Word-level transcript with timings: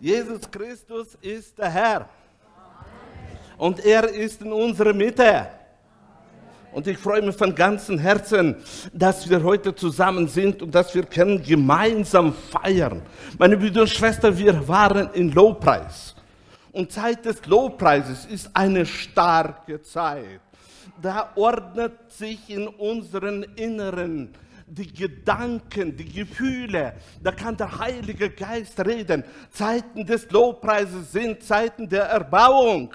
Jesus 0.00 0.50
Christus 0.50 1.14
ist 1.20 1.58
der 1.58 1.68
Herr. 1.68 2.08
Und 3.58 3.84
er 3.84 4.08
ist 4.08 4.40
in 4.40 4.50
unserer 4.50 4.94
Mitte. 4.94 5.46
Und 6.72 6.86
ich 6.86 6.96
freue 6.96 7.20
mich 7.20 7.36
von 7.36 7.54
ganzem 7.54 7.98
Herzen, 7.98 8.56
dass 8.94 9.28
wir 9.28 9.42
heute 9.42 9.74
zusammen 9.74 10.26
sind 10.26 10.62
und 10.62 10.74
dass 10.74 10.94
wir 10.94 11.02
können 11.02 11.42
gemeinsam 11.42 12.32
feiern. 12.32 13.02
Meine 13.38 13.58
Brüder 13.58 13.82
und 13.82 13.90
Schwestern, 13.90 14.38
wir 14.38 14.66
waren 14.66 15.10
in 15.12 15.32
Lobpreis. 15.32 16.14
Und 16.72 16.90
Zeit 16.92 17.26
des 17.26 17.44
Lobpreises 17.44 18.24
ist 18.24 18.48
eine 18.54 18.86
starke 18.86 19.82
Zeit. 19.82 20.40
Da 21.02 21.30
ordnet 21.34 21.92
sich 22.10 22.48
in 22.48 22.68
unseren 22.68 23.42
Inneren 23.56 24.32
die 24.70 24.92
Gedanken, 24.92 25.96
die 25.96 26.08
Gefühle, 26.08 26.94
da 27.22 27.32
kann 27.32 27.56
der 27.56 27.78
Heilige 27.78 28.30
Geist 28.30 28.78
reden. 28.86 29.24
Zeiten 29.50 30.06
des 30.06 30.30
Lobpreises 30.30 31.12
sind 31.12 31.42
Zeiten 31.42 31.88
der 31.88 32.04
Erbauung. 32.04 32.92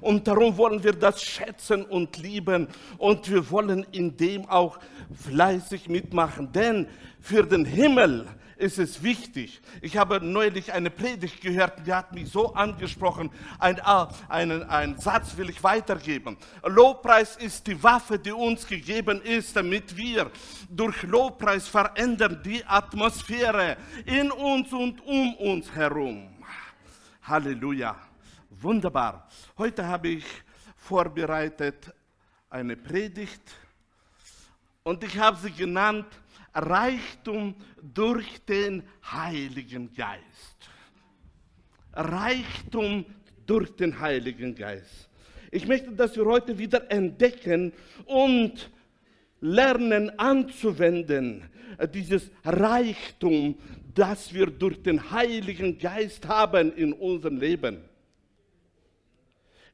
Und 0.00 0.26
darum 0.26 0.56
wollen 0.56 0.82
wir 0.82 0.92
das 0.92 1.22
schätzen 1.22 1.84
und 1.84 2.18
lieben. 2.18 2.66
Und 2.98 3.30
wir 3.30 3.48
wollen 3.50 3.86
in 3.92 4.16
dem 4.16 4.44
auch 4.48 4.78
fleißig 5.14 5.88
mitmachen. 5.88 6.52
Denn 6.52 6.88
für 7.20 7.44
den 7.44 7.64
Himmel 7.64 8.26
ist 8.62 8.78
es 8.78 9.02
wichtig. 9.02 9.60
Ich 9.80 9.96
habe 9.96 10.20
neulich 10.20 10.72
eine 10.72 10.88
Predigt 10.88 11.40
gehört, 11.40 11.84
die 11.84 11.92
hat 11.92 12.14
mich 12.14 12.30
so 12.30 12.54
angesprochen. 12.54 13.30
Ein, 13.58 13.80
einen, 14.28 14.62
einen 14.62 14.98
Satz 14.98 15.36
will 15.36 15.50
ich 15.50 15.62
weitergeben. 15.62 16.36
Lobpreis 16.64 17.36
ist 17.36 17.66
die 17.66 17.82
Waffe, 17.82 18.18
die 18.18 18.30
uns 18.30 18.66
gegeben 18.66 19.20
ist, 19.20 19.56
damit 19.56 19.96
wir 19.96 20.30
durch 20.70 21.02
Lobpreis 21.02 21.66
verändern 21.66 22.40
die 22.44 22.64
Atmosphäre 22.64 23.76
in 24.06 24.30
uns 24.30 24.72
und 24.72 25.00
um 25.04 25.34
uns 25.34 25.70
herum. 25.72 26.28
Halleluja. 27.22 27.96
Wunderbar. 28.48 29.28
Heute 29.58 29.84
habe 29.86 30.08
ich 30.08 30.24
vorbereitet 30.76 31.92
eine 32.48 32.76
Predigt 32.76 33.42
und 34.84 35.02
ich 35.02 35.18
habe 35.18 35.36
sie 35.36 35.50
genannt 35.50 36.06
Reichtum 36.54 37.54
durch 37.82 38.40
den 38.44 38.82
Heiligen 39.10 39.92
Geist. 39.94 40.70
Reichtum 41.92 43.04
durch 43.46 43.74
den 43.76 43.98
Heiligen 43.98 44.54
Geist. 44.54 45.08
Ich 45.50 45.66
möchte, 45.66 45.92
dass 45.92 46.16
wir 46.16 46.24
heute 46.24 46.56
wieder 46.58 46.90
entdecken 46.90 47.72
und 48.06 48.70
lernen 49.40 50.18
anzuwenden, 50.18 51.42
äh, 51.76 51.86
dieses 51.86 52.30
Reichtum, 52.44 53.58
das 53.94 54.32
wir 54.32 54.46
durch 54.46 54.82
den 54.82 55.10
Heiligen 55.10 55.78
Geist 55.78 56.26
haben 56.26 56.74
in 56.74 56.92
unserem 56.94 57.36
Leben. 57.38 57.84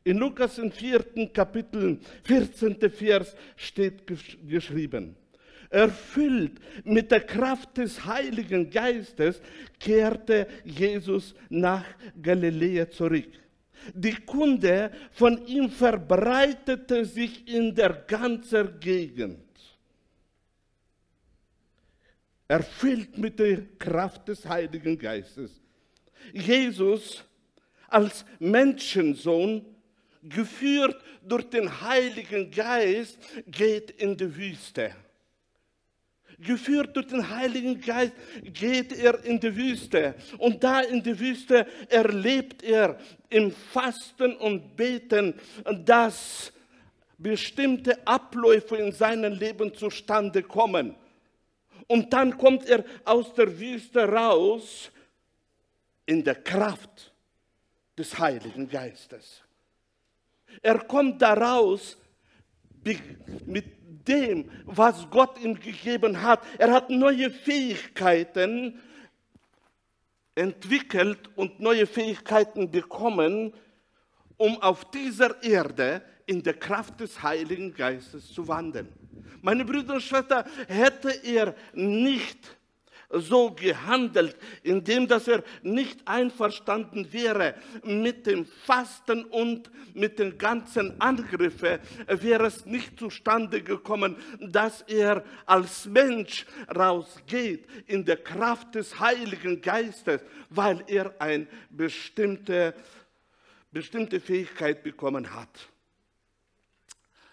In 0.03 0.17
Lukas 0.17 0.59
im 0.59 0.73
vierten 0.73 1.33
Kapitel, 1.33 2.01
14. 2.25 2.91
Vers 2.91 3.37
steht 3.57 4.05
geschrieben, 4.49 5.15
Erfüllt 5.71 6.61
mit 6.85 7.11
der 7.11 7.21
Kraft 7.21 7.77
des 7.77 8.05
Heiligen 8.05 8.71
Geistes 8.71 9.41
kehrte 9.79 10.47
Jesus 10.65 11.35
nach 11.51 11.85
Galiläa 12.21 12.91
zurück. 12.91 13.29
Die 13.93 14.15
Kunde 14.15 14.91
von 15.13 15.47
ihm 15.47 15.71
verbreitete 15.71 17.05
sich 17.05 17.47
in 17.47 17.75
der 17.75 17.91
ganzen 18.07 18.81
Gegend. 18.81 19.45
Erfüllt 22.49 23.19
mit 23.19 23.39
der 23.39 23.67
Kraft 23.79 24.27
des 24.29 24.47
Heiligen 24.47 24.99
Geistes. 24.99 25.61
Jesus 26.33 27.23
als 27.89 28.25
Menschensohn, 28.39 29.67
geführt 30.23 30.97
durch 31.23 31.45
den 31.45 31.81
Heiligen 31.83 32.51
Geist, 32.51 33.19
geht 33.47 33.91
in 33.91 34.17
die 34.17 34.35
Wüste 34.35 34.95
geführt 36.39 36.95
durch 36.97 37.09
den 37.09 37.29
Heiligen 37.29 37.81
Geist, 37.81 38.13
geht 38.43 38.93
er 38.93 39.25
in 39.25 39.41
die 39.41 39.55
Wüste. 39.55 40.15
Und 40.39 40.63
da 40.63 40.81
in 40.81 41.03
die 41.03 41.19
Wüste 41.19 41.67
erlebt 41.89 42.63
er 42.63 42.99
im 43.29 43.51
Fasten 43.51 44.37
und 44.37 44.77
Beten, 44.77 45.35
dass 45.85 46.53
bestimmte 47.19 48.07
Abläufe 48.07 48.77
in 48.77 48.93
seinem 48.93 49.33
Leben 49.33 49.75
zustande 49.75 50.43
kommen. 50.43 50.95
Und 51.89 52.13
dann 52.13 52.37
kommt 52.39 52.67
er 52.67 52.85
aus 53.05 53.35
der 53.35 53.59
Wüste 53.59 54.01
raus 54.09 54.91
in 56.07 56.23
der 56.23 56.37
Kraft 56.37 57.13
des 57.97 58.17
Heiligen 58.19 58.69
Geistes. 58.69 59.43
Er 60.63 60.79
kommt 60.79 61.21
daraus 61.21 61.97
mit 63.47 63.78
dem, 64.09 64.51
was 64.65 65.09
Gott 65.11 65.39
ihm 65.41 65.61
gegeben 65.61 66.23
hat. 66.23 66.43
Er 66.59 66.73
hat 66.73 66.91
neue 66.91 67.31
Fähigkeiten 67.31 68.81
entwickelt 70.35 71.31
und 71.37 71.61
neue 71.61 71.87
Fähigkeiten 71.87 72.71
bekommen, 72.71 73.53
um 74.37 74.61
auf 74.63 74.91
dieser 74.91 75.43
Erde 75.43 76.03
in 76.27 76.43
der 76.43 76.55
Kraft 76.55 77.01
des 77.01 77.23
Heiligen 77.23 77.75
Geistes 77.75 78.33
zu 78.33 78.47
wandeln. 78.49 78.89
Meine 79.43 79.65
Brüder 79.65 79.95
und 79.95 80.03
Schwestern, 80.03 80.45
hätte 80.69 81.11
er 81.25 81.55
nicht 81.73 82.58
so 83.11 83.51
gehandelt, 83.51 84.37
indem 84.63 85.09
dass 85.09 85.29
er 85.29 85.43
nicht 85.63 86.07
einverstanden 86.07 87.11
wäre 87.13 87.55
mit 87.83 88.27
dem 88.27 88.45
Fasten 88.45 89.25
und 89.25 89.71
mit 89.95 90.19
den 90.19 90.37
ganzen 90.37 91.01
Angriffen, 91.01 91.79
wäre 92.07 92.47
es 92.47 92.67
nicht 92.67 92.99
zustande 92.99 93.63
gekommen, 93.63 94.17
dass 94.41 94.83
er 94.83 95.25
als 95.47 95.87
Mensch 95.87 96.45
rausgeht 96.75 97.67
in 97.87 98.05
der 98.05 98.19
Kraft 98.19 98.75
des 98.75 98.99
Heiligen 99.01 99.61
Geistes, 99.61 100.23
weil 100.51 100.85
er 100.87 101.15
eine 101.19 101.47
bestimmte, 101.71 102.75
bestimmte 103.73 104.21
Fähigkeit 104.21 104.83
bekommen 104.83 105.35
hat. 105.35 105.69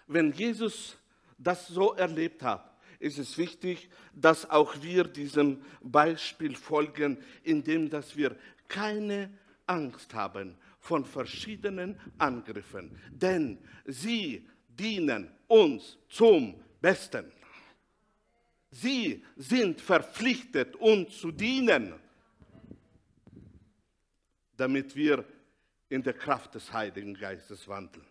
Wenn 0.08 0.32
Jesus 0.32 0.96
das 1.38 1.68
so 1.68 1.94
erlebt 1.94 2.42
hat, 2.44 2.75
ist 3.00 3.18
es 3.18 3.38
wichtig, 3.38 3.90
dass 4.14 4.50
auch 4.50 4.82
wir 4.82 5.04
diesem 5.06 5.62
Beispiel 5.82 6.56
folgen, 6.56 7.18
indem 7.44 7.90
dass 7.90 8.16
wir 8.16 8.36
keine 8.68 9.30
Angst 9.68 10.14
haben 10.14 10.56
von 10.80 11.06
verschiedenen 11.06 12.00
Angriffen, 12.18 13.00
denn 13.10 13.58
sie 13.86 14.48
dienen 14.68 15.32
uns 15.48 15.98
zum 16.10 16.60
Besten. 16.82 17.32
Sie 18.72 19.24
sind 19.36 19.80
verpflichtet, 19.80 20.76
uns 20.76 21.18
zu 21.18 21.32
dienen, 21.32 21.94
damit 24.58 24.96
wir 24.96 25.24
in 25.90 26.04
der 26.04 26.14
Kraft 26.14 26.56
des 26.56 26.72
Heiligen 26.74 27.14
Geistes 27.14 27.68
wandeln. 27.68 28.06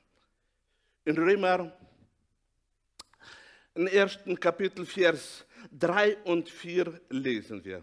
In 1.04 1.16
Römer 1.16 1.70
im 3.74 3.86
ersten 3.86 4.38
Kapitel, 4.38 4.86
Vers 4.86 5.44
3 5.72 6.16
und 6.24 6.48
4 6.48 7.00
lesen 7.10 7.64
wir. 7.64 7.82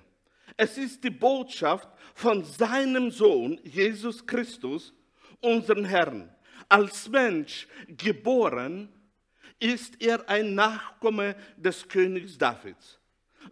Es 0.57 0.77
ist 0.77 1.03
die 1.03 1.09
Botschaft 1.09 1.89
von 2.13 2.43
seinem 2.43 3.11
Sohn, 3.11 3.59
Jesus 3.63 4.25
Christus, 4.25 4.93
unseren 5.41 5.85
Herrn. 5.85 6.29
Als 6.69 7.09
Mensch 7.09 7.67
geboren 7.87 8.89
ist 9.59 10.01
er 10.01 10.27
ein 10.29 10.55
Nachkomme 10.55 11.35
des 11.57 11.87
Königs 11.87 12.37
Davids. 12.37 12.97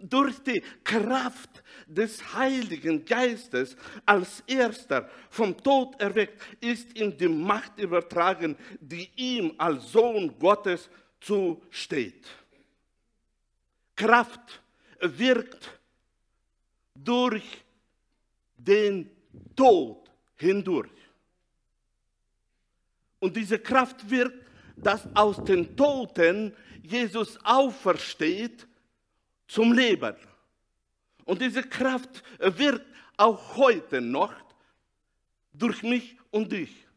Durch 0.01 0.39
die 0.43 0.61
Kraft 0.83 1.63
des 1.87 2.33
Heiligen 2.33 3.03
Geistes 3.03 3.75
als 4.05 4.43
erster 4.45 5.09
vom 5.29 5.57
Tod 5.57 5.99
erweckt, 5.99 6.41
ist 6.61 6.95
ihm 6.97 7.17
die 7.17 7.27
Macht 7.27 7.79
übertragen, 7.79 8.55
die 8.79 9.09
ihm 9.15 9.53
als 9.57 9.91
Sohn 9.91 10.37
Gottes 10.37 10.89
zusteht. 11.19 12.25
Kraft 13.95 14.61
wirkt 14.99 15.79
durch 16.95 17.63
den 18.57 19.09
Tod 19.55 20.09
hindurch. 20.35 20.89
Und 23.19 23.35
diese 23.35 23.59
Kraft 23.59 24.09
wirkt, 24.09 24.45
dass 24.77 25.07
aus 25.15 25.43
den 25.43 25.75
Toten 25.75 26.55
Jesus 26.81 27.37
aufersteht 27.43 28.67
zum 29.47 29.73
Leben. 29.73 30.15
Und 31.25 31.41
diese 31.41 31.63
Kraft 31.63 32.23
wirkt 32.39 32.85
auch 33.17 33.57
heute 33.57 33.99
noch 33.99 34.33
durch 35.53 35.83
mich 35.83 36.17
und 36.31 36.51
dich. 36.51 36.88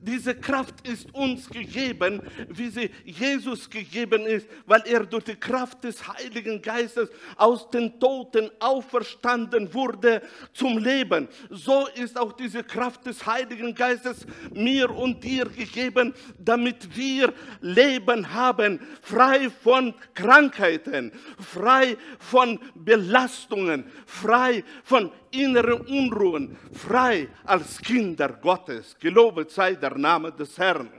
Diese 0.00 0.34
Kraft 0.34 0.86
ist 0.88 1.12
uns 1.14 1.48
gegeben, 1.48 2.22
wie 2.48 2.68
sie 2.68 2.90
Jesus 3.04 3.68
gegeben 3.68 4.26
ist, 4.26 4.46
weil 4.66 4.82
er 4.86 5.04
durch 5.04 5.24
die 5.24 5.36
Kraft 5.36 5.84
des 5.84 6.06
Heiligen 6.08 6.62
Geistes 6.62 7.10
aus 7.36 7.68
den 7.68 8.00
Toten 8.00 8.50
auferstanden 8.58 9.72
wurde 9.74 10.22
zum 10.52 10.78
Leben. 10.78 11.28
So 11.50 11.86
ist 11.94 12.18
auch 12.18 12.32
diese 12.32 12.64
Kraft 12.64 13.06
des 13.06 13.26
Heiligen 13.26 13.74
Geistes 13.74 14.26
mir 14.54 14.90
und 14.90 15.22
dir 15.22 15.44
gegeben, 15.46 16.14
damit 16.38 16.96
wir 16.96 17.32
Leben 17.60 18.32
haben, 18.32 18.80
frei 19.02 19.50
von 19.50 19.94
Krankheiten, 20.14 21.12
frei 21.38 21.96
von 22.18 22.58
Belastungen, 22.74 23.84
frei 24.06 24.64
von 24.84 25.12
inneren 25.32 25.80
Unruhen, 25.82 26.56
frei 26.72 27.28
als 27.44 27.78
Kinder 27.78 28.28
Gottes. 28.28 28.96
Gelobet 28.98 29.50
sei 29.50 29.74
der 29.74 29.96
Name 29.96 30.32
des 30.32 30.56
Herrn. 30.58 30.90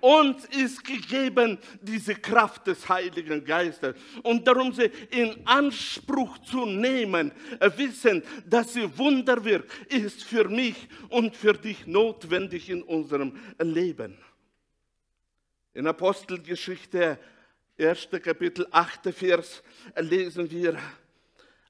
Uns 0.00 0.44
ist 0.46 0.84
gegeben 0.84 1.58
diese 1.80 2.14
Kraft 2.14 2.66
des 2.66 2.88
Heiligen 2.88 3.44
Geistes. 3.44 3.96
Und 4.22 4.46
darum 4.46 4.72
sie 4.72 4.90
in 5.10 5.44
Anspruch 5.46 6.38
zu 6.38 6.64
nehmen, 6.64 7.32
wissen, 7.76 8.22
dass 8.46 8.74
sie 8.74 8.88
Wunder 8.98 9.42
wirkt, 9.44 9.72
ist 9.92 10.22
für 10.22 10.48
mich 10.48 10.76
und 11.08 11.34
für 11.34 11.54
dich 11.54 11.86
notwendig 11.86 12.70
in 12.70 12.82
unserem 12.82 13.36
Leben. 13.58 14.16
In 15.74 15.86
Apostelgeschichte, 15.86 17.18
1. 17.78 18.08
Kapitel 18.22 18.66
8. 18.70 19.12
Vers, 19.12 19.62
lesen 19.96 20.50
wir, 20.50 20.78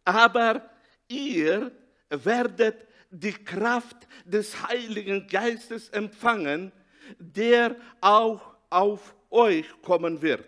aber 0.05 0.76
ihr 1.09 1.73
werdet 2.11 2.87
die 3.11 3.33
Kraft 3.33 3.97
des 4.25 4.67
Heiligen 4.67 5.27
Geistes 5.27 5.89
empfangen, 5.91 6.73
der 7.19 7.77
auch 8.01 8.55
auf 8.71 9.15
euch 9.31 9.67
kommen 9.83 10.21
wird. 10.21 10.45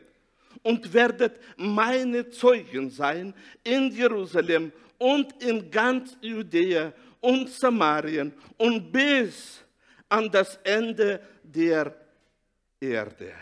Und 0.62 0.92
werdet 0.92 1.40
meine 1.56 2.28
Zeugen 2.30 2.90
sein 2.90 3.32
in 3.62 3.90
Jerusalem 3.92 4.72
und 4.98 5.42
in 5.42 5.70
ganz 5.70 6.16
Judäa 6.20 6.92
und 7.20 7.48
Samarien 7.48 8.32
und 8.56 8.90
bis 8.90 9.64
an 10.08 10.30
das 10.30 10.56
Ende 10.64 11.20
der 11.42 11.94
Erde. 12.80 13.32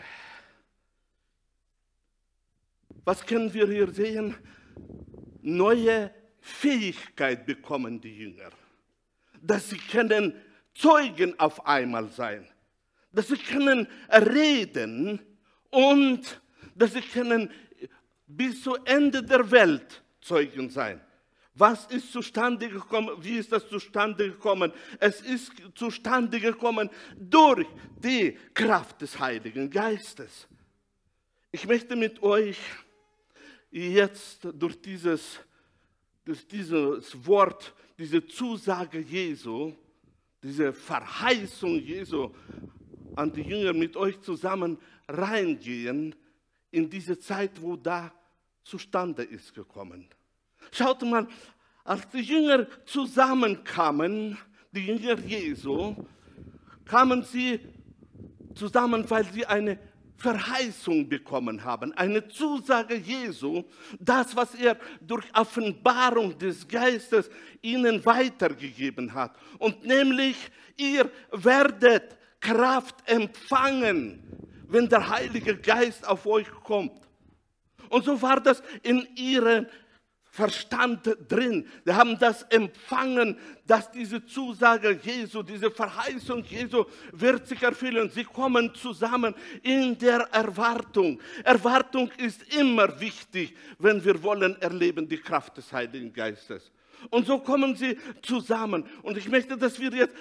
Was 3.03 3.25
können 3.25 3.53
wir 3.53 3.67
hier 3.67 3.91
sehen? 3.91 4.35
Neue 5.41 6.11
Fähigkeit 6.47 7.45
bekommen 7.45 7.99
die 7.99 8.15
Jünger, 8.15 8.49
dass 9.41 9.69
sie 9.69 9.77
können 9.77 10.33
Zeugen 10.73 11.37
auf 11.39 11.65
einmal 11.65 12.09
sein, 12.09 12.47
dass 13.11 13.27
sie 13.27 13.37
können 13.37 13.87
reden 14.09 15.19
und 15.69 16.41
dass 16.75 16.93
sie 16.93 17.01
können 17.01 17.51
bis 18.27 18.61
zu 18.63 18.75
Ende 18.85 19.23
der 19.23 19.49
Welt 19.51 20.03
Zeugen 20.21 20.69
sein. 20.69 21.01
Was 21.53 21.87
ist 21.87 22.11
zustande 22.11 22.69
gekommen? 22.69 23.11
Wie 23.19 23.37
ist 23.37 23.51
das 23.51 23.67
zustande 23.67 24.29
gekommen? 24.29 24.71
Es 24.99 25.21
ist 25.21 25.51
zustande 25.73 26.39
gekommen 26.39 26.89
durch 27.17 27.67
die 27.97 28.37
Kraft 28.53 29.01
des 29.01 29.17
Heiligen 29.19 29.69
Geistes. 29.69 30.47
Ich 31.51 31.65
möchte 31.65 31.95
mit 31.95 32.21
euch 32.21 32.59
jetzt 33.71 34.47
durch 34.53 34.79
dieses 34.79 35.39
dass 36.27 36.45
dieses 36.45 37.25
Wort, 37.25 37.73
diese 37.97 38.25
Zusage 38.25 38.99
Jesu, 38.99 39.73
diese 40.43 40.73
Verheißung 40.73 41.79
Jesu 41.79 42.31
an 43.15 43.31
die 43.31 43.43
Jünger 43.43 43.71
mit 43.71 43.95
euch 43.95 44.19
zusammen 44.19 44.77
reingehen 45.07 46.13
in 46.69 46.89
diese 46.89 47.17
Zeit, 47.17 47.61
wo 47.61 47.77
da 47.77 48.13
zustande 48.63 49.23
ist 49.23 49.53
gekommen. 49.53 50.09
Schaut 50.71 51.01
mal, 51.03 51.27
als 51.85 52.09
die 52.09 52.19
Jünger 52.19 52.67
zusammenkamen, 52.85 54.37
die 54.73 54.85
Jünger 54.85 55.17
Jesu, 55.19 55.95
kamen 56.83 57.23
sie 57.23 57.61
zusammen, 58.53 59.09
weil 59.09 59.23
sie 59.31 59.45
eine 59.45 59.79
Verheißung 60.17 61.07
bekommen 61.07 61.63
haben, 61.63 61.93
eine 61.93 62.27
Zusage 62.27 62.95
Jesu, 62.95 63.63
das, 63.99 64.35
was 64.35 64.55
er 64.55 64.77
durch 64.99 65.25
Offenbarung 65.35 66.37
des 66.37 66.67
Geistes 66.67 67.29
ihnen 67.61 68.03
weitergegeben 68.03 69.13
hat. 69.13 69.35
Und 69.59 69.85
nämlich, 69.85 70.35
ihr 70.75 71.09
werdet 71.31 72.17
Kraft 72.39 72.95
empfangen, 73.05 74.23
wenn 74.67 74.89
der 74.89 75.07
Heilige 75.07 75.55
Geist 75.55 76.07
auf 76.07 76.25
euch 76.25 76.49
kommt. 76.63 76.99
Und 77.89 78.03
so 78.03 78.21
war 78.21 78.41
das 78.41 78.61
in 78.83 79.07
ihren 79.15 79.67
Verstand 80.37 81.17
drin. 81.27 81.65
Wir 81.83 81.95
haben 81.95 82.15
das 82.19 82.43
empfangen, 82.43 83.39
dass 83.65 83.89
diese 83.89 84.23
Zusage 84.23 84.99
Jesu, 85.01 85.41
diese 85.41 85.71
Verheißung 85.71 86.43
Jesu 86.43 86.85
wird 87.11 87.47
sich 87.47 87.63
erfüllen. 87.63 88.07
Sie 88.11 88.23
kommen 88.23 88.71
zusammen 88.75 89.33
in 89.63 89.97
der 89.97 90.19
Erwartung. 90.31 91.19
Erwartung 91.43 92.11
ist 92.17 92.53
immer 92.53 92.99
wichtig, 92.99 93.55
wenn 93.79 94.05
wir 94.05 94.21
wollen 94.21 94.61
erleben 94.61 95.09
die 95.09 95.17
Kraft 95.17 95.57
des 95.57 95.73
Heiligen 95.73 96.13
Geistes. 96.13 96.71
Und 97.09 97.25
so 97.25 97.39
kommen 97.39 97.75
sie 97.75 97.97
zusammen. 98.21 98.85
Und 99.01 99.17
ich 99.17 99.27
möchte, 99.27 99.57
dass 99.57 99.79
wir 99.79 99.89
jetzt 99.91 100.13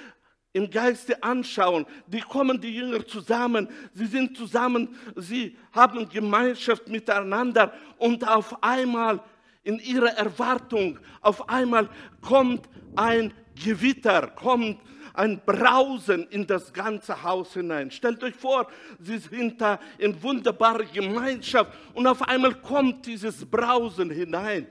im 0.54 0.70
Geiste 0.70 1.22
anschauen. 1.22 1.84
Die 2.06 2.22
kommen 2.22 2.58
die 2.58 2.74
Jünger 2.74 3.06
zusammen, 3.06 3.68
sie 3.92 4.06
sind 4.06 4.34
zusammen, 4.34 4.96
sie 5.14 5.58
haben 5.72 6.08
Gemeinschaft 6.08 6.88
miteinander 6.88 7.74
und 7.98 8.26
auf 8.26 8.62
einmal 8.62 9.20
in 9.66 9.80
ihrer 9.80 10.16
Erwartung. 10.16 10.98
Auf 11.20 11.48
einmal 11.48 11.90
kommt 12.20 12.68
ein 12.94 13.34
Gewitter, 13.56 14.28
kommt 14.28 14.80
ein 15.12 15.40
Brausen 15.44 16.28
in 16.28 16.46
das 16.46 16.72
ganze 16.72 17.22
Haus 17.22 17.54
hinein. 17.54 17.90
Stellt 17.90 18.22
euch 18.22 18.34
vor, 18.34 18.68
sie 19.00 19.18
sind 19.18 19.60
da 19.60 19.80
in 19.98 20.22
wunderbare 20.22 20.86
Gemeinschaft 20.86 21.72
und 21.94 22.06
auf 22.06 22.22
einmal 22.22 22.54
kommt 22.54 23.06
dieses 23.06 23.44
Brausen 23.44 24.10
hinein. 24.10 24.68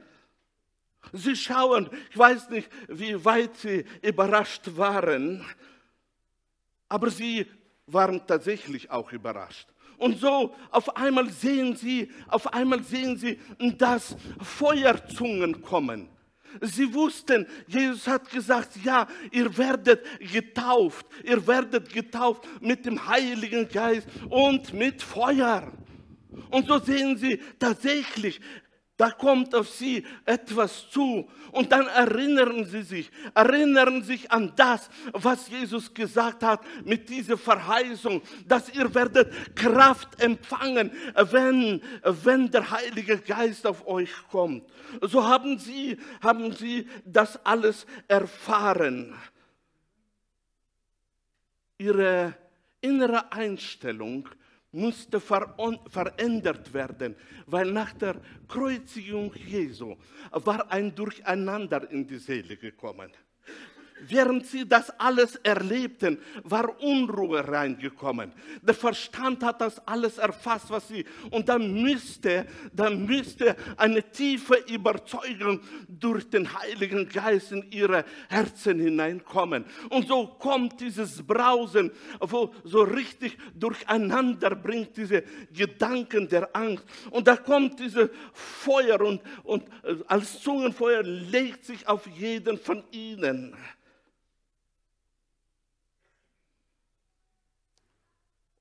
Sie 1.12 1.36
schauen, 1.36 1.90
ich 2.10 2.18
weiß 2.18 2.50
nicht, 2.50 2.70
wie 2.88 3.24
weit 3.24 3.56
sie 3.58 3.86
überrascht 4.02 4.64
waren, 4.78 5.44
aber 6.88 7.10
sie 7.10 7.48
waren 7.88 8.26
tatsächlich 8.26 8.90
auch 8.90 9.12
überrascht. 9.12 9.68
Und 9.98 10.20
so 10.20 10.54
auf 10.72 10.96
einmal 10.96 11.30
sehen 11.30 11.76
sie, 11.76 12.10
auf 12.28 12.54
einmal 12.54 12.84
sehen 12.84 13.18
sie, 13.18 13.40
dass 13.78 14.16
Feuerzungen 14.42 15.62
kommen. 15.62 16.10
Sie 16.62 16.94
wussten, 16.94 17.46
Jesus 17.68 18.08
hat 18.08 18.30
gesagt, 18.30 18.78
ja, 18.84 19.08
ihr 19.32 19.58
werdet 19.58 20.02
getauft, 20.20 21.06
ihr 21.24 21.46
werdet 21.46 21.92
getauft 21.92 22.48
mit 22.62 22.86
dem 22.86 23.08
Heiligen 23.08 23.68
Geist 23.68 24.08
und 24.30 24.74
mit 24.74 25.02
Feuer. 25.02 25.72
Und 26.50 26.68
so 26.68 26.80
sehen 26.80 27.18
sie 27.18 27.40
tatsächlich, 27.60 28.40
da 28.98 29.12
kommt 29.12 29.54
auf 29.54 29.70
sie 29.70 30.06
etwas 30.24 30.90
zu 30.90 31.30
und 31.52 31.72
dann 31.72 31.88
erinnern 31.88 32.64
sie 32.64 32.82
sich, 32.82 33.12
erinnern 33.34 34.04
sich 34.04 34.32
an 34.32 34.54
das, 34.56 34.90
was 35.12 35.50
Jesus 35.50 35.94
gesagt 35.94 36.44
hat 36.44 36.62
mit 36.86 37.10
dieser 37.10 37.38
Verheißung, 37.38 38.22
dass 38.48 38.74
ihr 38.74 38.94
werdet 38.96 39.56
Kraft 39.56 40.22
empfangen, 40.22 40.92
wenn, 41.30 41.82
wenn 42.04 42.50
der 42.50 42.72
Heilige 42.72 43.18
Geist 43.18 43.68
auf 43.68 43.86
euch 43.86 44.12
kommt. 44.32 44.64
So 45.02 45.26
haben 45.26 45.60
sie, 45.60 45.98
haben 46.22 46.54
sie 46.54 46.88
das 47.04 47.44
alles 47.46 47.86
erfahren. 48.08 49.14
Ihre 51.78 52.34
innere 52.80 53.30
Einstellung 53.34 54.30
musste 54.76 55.20
verändert 55.20 56.74
werden, 56.74 57.16
weil 57.46 57.72
nach 57.72 57.94
der 57.94 58.16
Kreuzigung 58.48 59.34
Jesu 59.34 59.96
war 60.32 60.72
ein 60.72 60.94
Durcheinander 60.94 61.90
in 61.90 62.06
die 62.06 62.18
Seele 62.18 62.58
gekommen. 62.58 63.12
Während 64.02 64.46
sie 64.46 64.68
das 64.68 64.90
alles 65.00 65.38
erlebten, 65.38 66.20
war 66.44 66.82
Unruhe 66.82 67.48
reingekommen. 67.48 68.34
Der 68.62 68.74
Verstand 68.74 69.42
hat 69.42 69.62
das 69.62 69.80
alles 69.88 70.18
erfasst, 70.18 70.70
was 70.70 70.90
sie, 70.90 71.06
und 71.32 71.48
dann 71.48 71.82
müsste, 71.82 72.46
dann 72.74 73.06
müsste 73.06 73.56
eine 73.78 74.04
tiefe 74.04 74.56
Überzeugung 74.68 75.62
durch 75.88 76.30
den 76.30 76.54
Heiligen 76.60 77.08
Geist 77.08 77.54
in 77.54 77.72
ihre 77.72 78.04
Herzen 78.28 78.80
hineinkommen. 78.80 79.64
Und 79.90 80.10
so 80.10 80.28
kommt 80.28 80.82
dieses 80.82 81.26
Brausen, 81.26 81.90
wo 82.20 82.54
so 82.66 82.82
richtig 82.82 83.38
durcheinander 83.56 84.56
bringt, 84.56 84.98
diese 84.98 85.24
Gedanken 85.54 86.28
der 86.28 86.54
Angst. 86.54 86.84
Und 87.12 87.28
da 87.30 87.38
kommt 87.38 87.80
dieses 87.80 88.10
Feuer 88.34 89.00
und, 89.00 89.22
und 89.44 89.64
äh, 89.84 89.96
als 90.08 90.42
Zungenfeuer 90.42 91.02
legt 91.02 91.64
sich 91.64 91.88
auf 91.88 92.06
jeden 92.08 92.58
von 92.58 92.84
ihnen. 92.92 93.56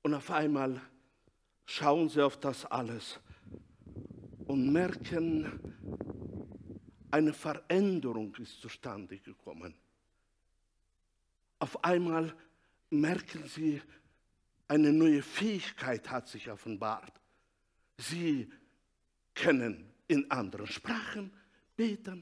Und 0.05 0.13
auf 0.13 0.29
einmal 0.29 0.79
schauen 1.65 2.09
sie 2.09 2.21
auf 2.21 2.39
das 2.39 2.63
alles 2.63 3.19
und 4.45 4.71
merken, 4.71 5.73
eine 7.09 7.33
Veränderung 7.33 8.35
ist 8.35 8.61
zustande 8.61 9.17
gekommen. 9.17 9.73
Auf 11.57 11.83
einmal 11.83 12.35
merken 12.91 13.47
sie, 13.47 13.81
eine 14.67 14.93
neue 14.93 15.23
Fähigkeit 15.23 16.07
hat 16.11 16.27
sich 16.27 16.51
offenbart. 16.51 17.19
Sie 17.97 18.47
können 19.33 19.91
in 20.07 20.29
anderen 20.29 20.67
Sprachen 20.67 21.33
beten. 21.75 22.21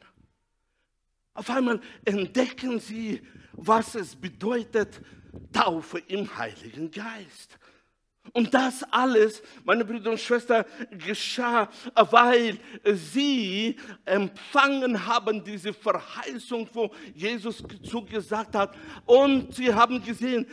Auf 1.34 1.50
einmal 1.50 1.82
entdecken 2.06 2.80
sie, 2.80 3.28
was 3.52 3.96
es 3.96 4.16
bedeutet, 4.16 5.02
Taufe 5.52 6.00
im 6.00 6.38
Heiligen 6.38 6.90
Geist. 6.90 7.60
Und 8.32 8.54
das 8.54 8.84
alles, 8.90 9.44
meine 9.66 9.84
Brüder 9.84 10.12
und 10.12 10.20
Schwestern, 10.20 10.64
geschah, 11.06 11.70
weil 12.10 12.58
sie 12.86 13.76
empfangen 14.06 15.06
haben 15.06 15.44
diese 15.44 15.74
Verheißung, 15.74 16.68
wo 16.74 16.90
Jesus 17.14 17.62
zugesagt 17.84 18.56
hat. 18.56 18.76
Und 19.06 19.54
sie 19.54 19.74
haben 19.74 20.02
gesehen, 20.04 20.48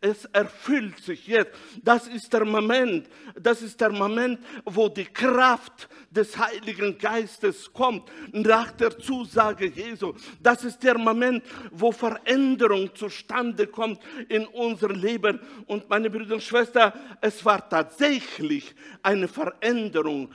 es 0.00 0.24
erfüllt 0.32 0.98
sich 1.00 1.26
jetzt. 1.26 1.52
Das 1.82 2.08
ist 2.08 2.32
der 2.32 2.46
Moment, 2.46 3.08
das 3.38 3.60
ist 3.60 3.80
der 3.80 3.90
Moment, 3.90 4.40
wo 4.64 4.88
die 4.88 5.04
Kraft 5.04 5.88
des 6.10 6.36
Heiligen 6.38 6.96
Geistes 6.96 7.72
kommt, 7.72 8.10
nach 8.32 8.72
der 8.72 8.98
Zusage 8.98 9.66
Jesu. 9.66 10.14
Das 10.42 10.64
ist 10.64 10.82
der 10.82 10.98
Moment, 10.98 11.44
wo 11.70 11.92
Veränderung 11.92 12.94
zustande 12.94 13.66
kommt 13.66 14.00
in 14.28 14.46
unserem 14.46 15.00
Leben. 15.00 15.40
Und 15.66 15.88
meine 15.88 16.10
Brüder 16.10 16.34
und 16.34 16.42
Schwestern, 16.42 16.92
es 17.20 17.44
war 17.44 17.68
tatsächlich 17.68 18.74
eine 19.02 19.28
Veränderung 19.28 20.34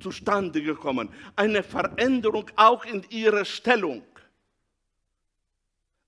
zustande 0.00 0.62
gekommen. 0.62 1.08
Eine 1.36 1.62
Veränderung 1.62 2.50
auch 2.56 2.84
in 2.84 3.04
ihrer 3.10 3.44
Stellung. 3.44 4.02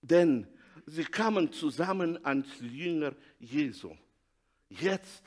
Denn 0.03 0.47
sie 0.87 1.05
kamen 1.05 1.53
zusammen 1.53 2.25
als 2.25 2.47
Jünger 2.61 3.13
Jesu. 3.39 3.97
Jetzt 4.69 5.23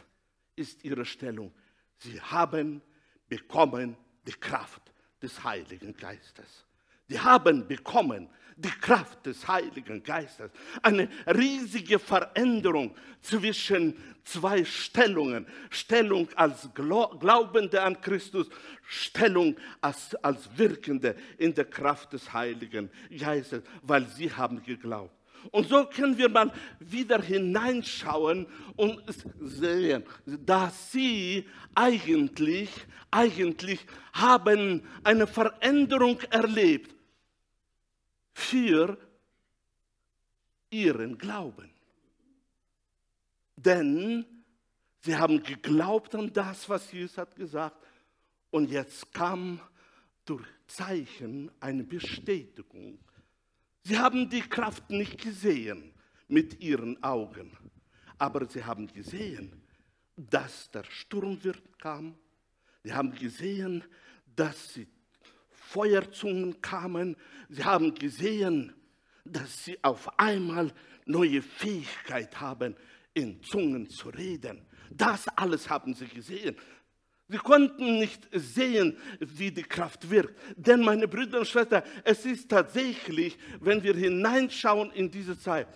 ist 0.55 0.83
ihre 0.83 1.05
Stellung. 1.05 1.53
Sie 1.97 2.19
haben 2.21 2.81
bekommen 3.27 3.95
die 4.25 4.33
Kraft 4.33 4.81
des 5.21 5.43
Heiligen 5.43 5.95
Geistes. 5.95 6.65
Die 7.09 7.19
haben 7.19 7.67
bekommen 7.67 8.29
die 8.59 8.69
Kraft 8.69 9.25
des 9.25 9.47
Heiligen 9.47 10.03
Geistes. 10.03 10.51
Eine 10.81 11.07
riesige 11.27 11.97
Veränderung 11.97 12.93
zwischen 13.21 13.95
zwei 14.25 14.65
Stellungen. 14.65 15.47
Stellung 15.69 16.27
als 16.35 16.69
Glaubende 16.73 17.81
an 17.81 17.99
Christus, 18.01 18.49
Stellung 18.83 19.55
als, 19.79 20.13
als 20.15 20.49
Wirkende 20.57 21.15
in 21.37 21.53
der 21.53 21.65
Kraft 21.65 22.11
des 22.13 22.31
Heiligen 22.33 22.89
Geistes, 23.17 23.63
weil 23.81 24.05
sie 24.07 24.31
haben 24.31 24.61
geglaubt. 24.61 25.15
Und 25.51 25.69
so 25.69 25.85
können 25.85 26.17
wir 26.17 26.27
mal 26.27 26.51
wieder 26.81 27.21
hineinschauen 27.21 28.45
und 28.75 29.01
sehen, 29.39 30.03
dass 30.25 30.91
sie 30.91 31.47
eigentlich, 31.73 32.69
eigentlich 33.09 33.85
haben 34.11 34.83
eine 35.05 35.25
Veränderung 35.25 36.19
erlebt 36.29 36.98
für 38.39 38.97
ihren 40.69 41.17
Glauben. 41.17 41.69
Denn 43.55 44.25
sie 45.01 45.15
haben 45.15 45.43
geglaubt 45.43 46.15
an 46.15 46.31
das, 46.31 46.69
was 46.69 46.91
Jesus 46.91 47.17
hat 47.17 47.35
gesagt. 47.35 47.85
Und 48.49 48.69
jetzt 48.71 49.11
kam 49.13 49.59
durch 50.25 50.47
Zeichen 50.67 51.51
eine 51.59 51.83
Bestätigung. 51.83 52.97
Sie 53.83 53.97
haben 53.97 54.29
die 54.29 54.41
Kraft 54.41 54.89
nicht 54.89 55.21
gesehen 55.21 55.93
mit 56.27 56.61
ihren 56.61 57.01
Augen, 57.03 57.51
aber 58.17 58.47
sie 58.47 58.63
haben 58.63 58.87
gesehen, 58.87 59.61
dass 60.15 60.69
der 60.71 60.83
Sturmwind 60.85 61.79
kam. 61.79 62.17
Sie 62.83 62.93
haben 62.93 63.13
gesehen, 63.13 63.83
dass 64.35 64.73
sie 64.73 64.87
Feuerzungen 65.71 66.61
kamen. 66.61 67.15
Sie 67.49 67.63
haben 67.63 67.93
gesehen, 67.93 68.73
dass 69.23 69.65
sie 69.65 69.77
auf 69.83 70.19
einmal 70.19 70.71
neue 71.05 71.43
Fähigkeit 71.43 72.39
haben, 72.41 72.75
in 73.13 73.41
Zungen 73.43 73.87
zu 73.89 74.09
reden. 74.09 74.65
Das 74.89 75.27
alles 75.27 75.69
haben 75.69 75.93
sie 75.93 76.07
gesehen. 76.07 76.55
Sie 77.31 77.37
konnten 77.37 77.99
nicht 77.99 78.27
sehen, 78.31 78.97
wie 79.19 79.51
die 79.51 79.63
Kraft 79.63 80.09
wirkt. 80.09 80.35
Denn, 80.57 80.81
meine 80.81 81.07
Brüder 81.07 81.39
und 81.39 81.47
Schwestern, 81.47 81.83
es 82.03 82.25
ist 82.25 82.49
tatsächlich, 82.49 83.37
wenn 83.59 83.83
wir 83.83 83.93
hineinschauen 83.93 84.91
in 84.91 85.11
diese 85.11 85.37
Zeit, 85.37 85.67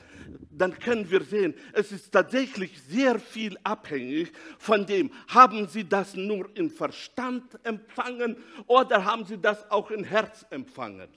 dann 0.50 0.78
können 0.80 1.10
wir 1.12 1.22
sehen, 1.24 1.54
es 1.74 1.92
ist 1.92 2.12
tatsächlich 2.12 2.82
sehr 2.82 3.20
viel 3.20 3.56
abhängig 3.64 4.32
von 4.58 4.86
dem, 4.86 5.12
haben 5.28 5.68
Sie 5.68 5.88
das 5.88 6.16
nur 6.16 6.50
im 6.56 6.72
Verstand 6.72 7.44
empfangen 7.64 8.38
oder 8.66 9.06
haben 9.06 9.26
Sie 9.26 9.38
das 9.38 9.70
auch 9.70 9.92
im 9.92 10.04
Herz 10.04 10.46
empfangen? 10.50 11.10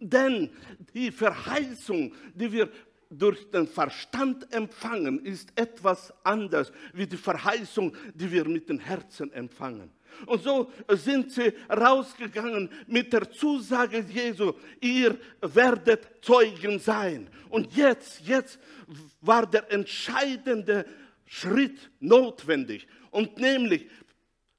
Denn 0.00 0.50
die 0.94 1.10
Verheißung, 1.10 2.14
die 2.34 2.52
wir 2.52 2.70
durch 3.10 3.50
den 3.50 3.66
Verstand 3.66 4.52
empfangen, 4.52 5.24
ist 5.24 5.50
etwas 5.56 6.12
anders 6.24 6.72
wie 6.92 7.06
die 7.06 7.16
Verheißung, 7.16 7.94
die 8.14 8.30
wir 8.30 8.46
mit 8.46 8.68
dem 8.68 8.78
Herzen 8.78 9.32
empfangen. 9.32 9.90
Und 10.26 10.42
so 10.42 10.72
sind 10.88 11.30
sie 11.32 11.52
rausgegangen 11.70 12.70
mit 12.86 13.12
der 13.12 13.30
Zusage 13.30 14.00
Jesu, 14.00 14.52
ihr 14.80 15.16
werdet 15.40 16.08
Zeugen 16.22 16.78
sein. 16.78 17.28
Und 17.48 17.74
jetzt, 17.74 18.20
jetzt 18.20 18.58
war 19.20 19.46
der 19.46 19.70
entscheidende 19.72 20.86
Schritt 21.24 21.90
notwendig. 22.00 22.86
Und 23.10 23.38
nämlich 23.38 23.86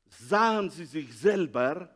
sahen 0.08 0.70
sie 0.70 0.86
sich 0.86 1.14
selber 1.18 1.90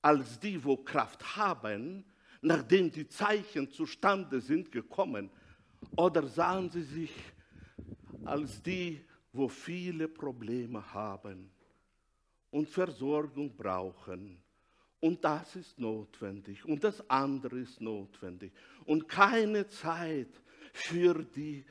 als 0.00 0.38
die, 0.38 0.62
wo 0.62 0.76
Kraft 0.76 1.36
haben, 1.36 2.04
nachdem 2.40 2.90
die 2.90 3.08
Zeichen 3.08 3.70
zustande 3.70 4.40
sind 4.40 4.70
gekommen, 4.70 5.30
oder 5.96 6.26
sahen 6.26 6.70
sie 6.70 6.82
sich 6.82 7.12
als 8.24 8.62
die, 8.62 9.04
wo 9.32 9.48
viele 9.48 10.08
Probleme 10.08 10.92
haben 10.92 11.50
und 12.50 12.68
Versorgung 12.68 13.54
brauchen. 13.54 14.38
Und 15.00 15.22
das 15.22 15.56
ist 15.56 15.78
notwendig 15.78 16.64
und 16.64 16.82
das 16.82 17.08
andere 17.10 17.58
ist 17.58 17.80
notwendig. 17.80 18.52
Und 18.86 19.08
keine 19.08 19.66
Zeit 19.68 20.30
für 20.72 21.24
die 21.24 21.64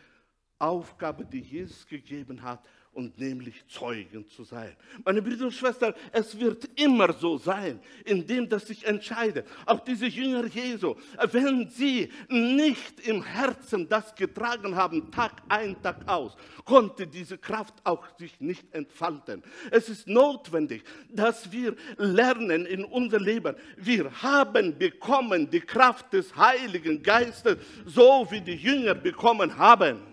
Aufgabe, 0.59 1.25
die 1.25 1.39
Jesus 1.39 1.85
gegeben 1.87 2.41
hat, 2.41 2.63
und 2.93 3.17
nämlich 3.17 3.63
Zeugen 3.67 4.27
zu 4.29 4.43
sein. 4.43 4.75
Meine 5.03 5.21
Brüder 5.21 5.45
und 5.45 5.53
Schwestern, 5.53 5.93
es 6.11 6.39
wird 6.39 6.69
immer 6.79 7.11
so 7.13 7.37
sein, 7.37 7.79
indem 8.05 8.47
das 8.47 8.67
sich 8.67 8.85
entscheidet. 8.85 9.47
Auch 9.65 9.79
diese 9.79 10.05
Jünger 10.05 10.45
Jesu, 10.45 10.95
wenn 11.31 11.69
sie 11.69 12.11
nicht 12.29 12.99
im 13.07 13.23
Herzen 13.23 13.89
das 13.89 14.13
getragen 14.15 14.75
haben, 14.75 15.11
Tag 15.11 15.41
ein, 15.49 15.81
Tag 15.81 16.07
aus, 16.07 16.35
konnte 16.65 17.07
diese 17.07 17.37
Kraft 17.37 17.73
auch 17.83 18.05
sich 18.17 18.39
nicht 18.39 18.73
entfalten. 18.73 19.43
Es 19.71 19.89
ist 19.89 20.07
notwendig, 20.07 20.83
dass 21.09 21.51
wir 21.51 21.75
lernen 21.97 22.65
in 22.65 22.83
unser 22.83 23.19
Leben. 23.19 23.55
Wir 23.77 24.11
haben 24.21 24.77
bekommen 24.77 25.49
die 25.49 25.61
Kraft 25.61 26.13
des 26.13 26.35
Heiligen 26.35 27.01
Geistes, 27.01 27.57
so 27.85 28.27
wie 28.29 28.41
die 28.41 28.55
Jünger 28.55 28.93
bekommen 28.93 29.57
haben. 29.57 30.12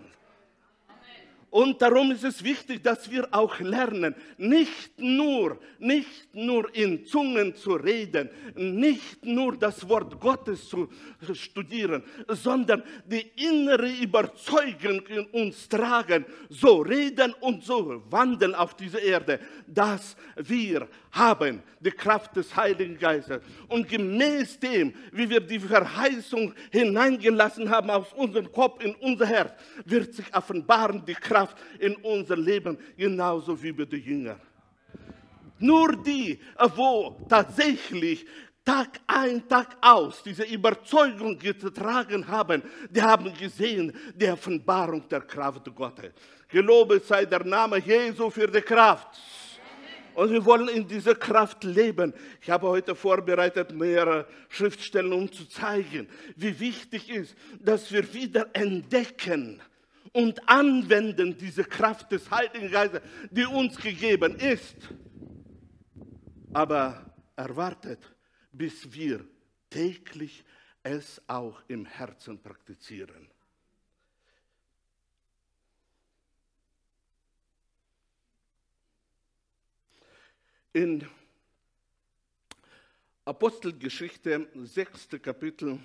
Und 1.51 1.81
darum 1.81 2.11
ist 2.11 2.23
es 2.23 2.41
wichtig, 2.45 2.81
dass 2.81 3.11
wir 3.11 3.27
auch 3.29 3.59
lernen, 3.59 4.15
nicht 4.37 4.97
nur, 4.97 5.59
nicht 5.79 6.33
nur 6.33 6.73
in 6.73 7.05
Zungen 7.05 7.53
zu 7.55 7.73
reden, 7.73 8.29
nicht 8.55 9.25
nur 9.25 9.57
das 9.57 9.87
Wort 9.89 10.17
Gottes 10.17 10.69
zu 10.69 10.87
studieren, 11.33 12.03
sondern 12.29 12.81
die 13.05 13.31
innere 13.35 13.91
Überzeugung 13.91 15.05
in 15.07 15.25
uns 15.25 15.67
tragen, 15.67 16.25
so 16.47 16.77
reden 16.77 17.33
und 17.41 17.65
so 17.65 18.01
wandeln 18.09 18.55
auf 18.55 18.73
dieser 18.77 19.01
Erde, 19.01 19.41
dass 19.67 20.15
wir 20.37 20.87
haben 21.11 21.61
die 21.81 21.91
Kraft 21.91 22.33
des 22.37 22.55
Heiligen 22.55 22.97
Geistes. 22.97 23.41
Und 23.67 23.89
gemäß 23.89 24.57
dem, 24.57 24.93
wie 25.11 25.29
wir 25.29 25.41
die 25.41 25.59
Verheißung 25.59 26.53
hineingelassen 26.71 27.69
haben 27.69 27.89
aus 27.89 28.13
unserem 28.13 28.49
Kopf 28.49 28.81
in 28.81 28.95
unser 28.95 29.25
Herz, 29.25 29.51
wird 29.83 30.13
sich 30.13 30.33
offenbaren 30.33 31.03
die 31.05 31.13
Kraft 31.13 31.40
Kraft 31.41 31.57
in 31.79 31.95
unser 31.95 32.37
Leben, 32.37 32.77
genauso 32.97 33.61
wie 33.61 33.71
bei 33.71 33.85
den 33.85 34.03
Jüngern. 34.03 34.39
Nur 35.59 35.95
die, 35.97 36.39
wo 36.75 37.17
tatsächlich 37.29 38.25
Tag 38.63 38.99
ein, 39.07 39.47
Tag 39.47 39.77
aus 39.81 40.21
diese 40.23 40.43
Überzeugung 40.43 41.37
getragen 41.37 42.27
haben, 42.27 42.61
die 42.89 43.01
haben 43.01 43.33
gesehen 43.33 43.93
die 44.15 44.29
Offenbarung 44.29 45.07
der 45.09 45.21
Kraft 45.21 45.63
Gottes. 45.75 46.11
Gelobet 46.47 47.05
sei 47.05 47.25
der 47.25 47.43
Name 47.43 47.79
Jesu 47.79 48.29
für 48.29 48.47
die 48.47 48.61
Kraft. 48.61 49.19
Und 50.13 50.29
wir 50.31 50.43
wollen 50.45 50.67
in 50.67 50.87
dieser 50.87 51.15
Kraft 51.15 51.63
leben. 51.63 52.13
Ich 52.41 52.49
habe 52.49 52.67
heute 52.67 52.93
vorbereitet 52.93 53.71
mehrere 53.71 54.27
Schriftstellen, 54.49 55.13
um 55.13 55.31
zu 55.31 55.47
zeigen, 55.47 56.07
wie 56.35 56.59
wichtig 56.59 57.09
ist, 57.09 57.35
dass 57.59 57.91
wir 57.91 58.13
wieder 58.13 58.47
entdecken 58.53 59.61
und 60.13 60.47
anwenden 60.47 61.37
diese 61.37 61.63
Kraft 61.63 62.11
des 62.11 62.29
Heiligen 62.29 62.69
Geistes, 62.69 63.01
die 63.29 63.45
uns 63.45 63.77
gegeben 63.77 64.35
ist. 64.35 64.75
Aber 66.53 67.13
erwartet, 67.35 67.99
bis 68.51 68.91
wir 68.91 69.25
täglich 69.69 70.43
es 70.83 71.21
auch 71.27 71.61
im 71.67 71.85
Herzen 71.85 72.41
praktizieren. 72.41 73.29
In 80.73 81.07
Apostelgeschichte, 83.25 84.47
sechste 84.63 85.19
Kapitel, 85.19 85.79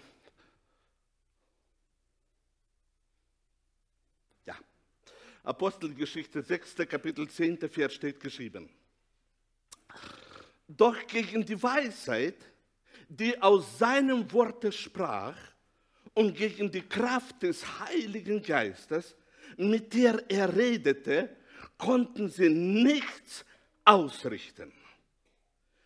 Apostelgeschichte, 5.47 6.43
sechste 6.43 6.87
Kapitel, 6.87 7.29
zehnte 7.29 7.69
Vers 7.69 7.95
steht 7.95 8.21
geschrieben. 8.21 8.69
Doch 10.69 11.07
gegen 11.07 11.45
die 11.47 11.63
Weisheit, 11.63 12.37
die 13.09 13.41
aus 13.41 13.79
seinem 13.79 14.31
Worte 14.33 14.73
sprach, 14.73 15.37
und 16.15 16.35
gegen 16.35 16.71
die 16.71 16.83
Kraft 16.83 17.43
des 17.43 17.63
Heiligen 17.79 18.41
Geistes, 18.41 19.15
mit 19.59 19.93
der 19.93 20.25
er 20.31 20.57
redete, 20.57 21.29
konnten 21.77 22.31
sie 22.31 22.49
nichts 22.49 23.45
ausrichten. 23.85 24.73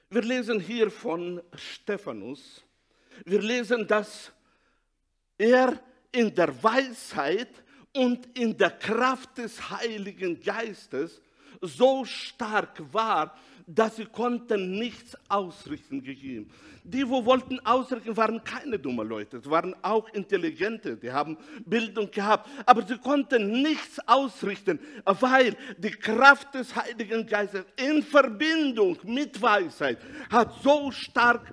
Wir 0.09 0.23
lesen 0.23 0.61
hier 0.61 0.89
von 0.89 1.43
Stephanus. 1.55 2.65
Wir 3.25 3.43
lesen, 3.43 3.87
dass 3.89 4.31
er 5.37 5.83
in 6.13 6.33
der 6.33 6.63
Weisheit 6.63 7.51
und 7.95 8.27
in 8.39 8.57
der 8.57 8.71
Kraft 8.71 9.39
des 9.39 9.71
Heiligen 9.71 10.41
Geistes 10.41 11.21
so 11.61 12.05
stark 12.05 12.83
war, 12.93 13.35
dass 13.67 13.97
sie 13.97 14.07
konnten 14.07 14.79
nichts 14.79 15.17
ausrichten 15.29 16.03
gegen 16.03 16.51
Die, 16.83 17.09
wo 17.09 17.25
wollten 17.25 17.61
ausrichten, 17.61 18.17
waren 18.17 18.43
keine 18.43 18.79
dummen 18.79 19.07
Leute, 19.07 19.37
es 19.37 19.49
waren 19.49 19.75
auch 19.83 20.09
Intelligente, 20.09 20.97
die 20.97 21.13
haben 21.13 21.37
Bildung 21.67 22.11
gehabt, 22.11 22.49
aber 22.67 22.83
sie 22.87 22.99
konnten 22.99 23.63
nichts 23.63 24.01
ausrichten, 24.09 24.81
weil 25.05 25.57
die 25.79 25.91
Kraft 25.91 26.55
des 26.55 26.75
Heiligen 26.75 27.27
Geistes 27.27 27.65
in 27.77 28.03
Verbindung 28.03 28.99
mit 29.05 29.41
Weisheit 29.41 29.99
hat 30.31 30.53
so 30.63 30.91
stark 30.91 31.53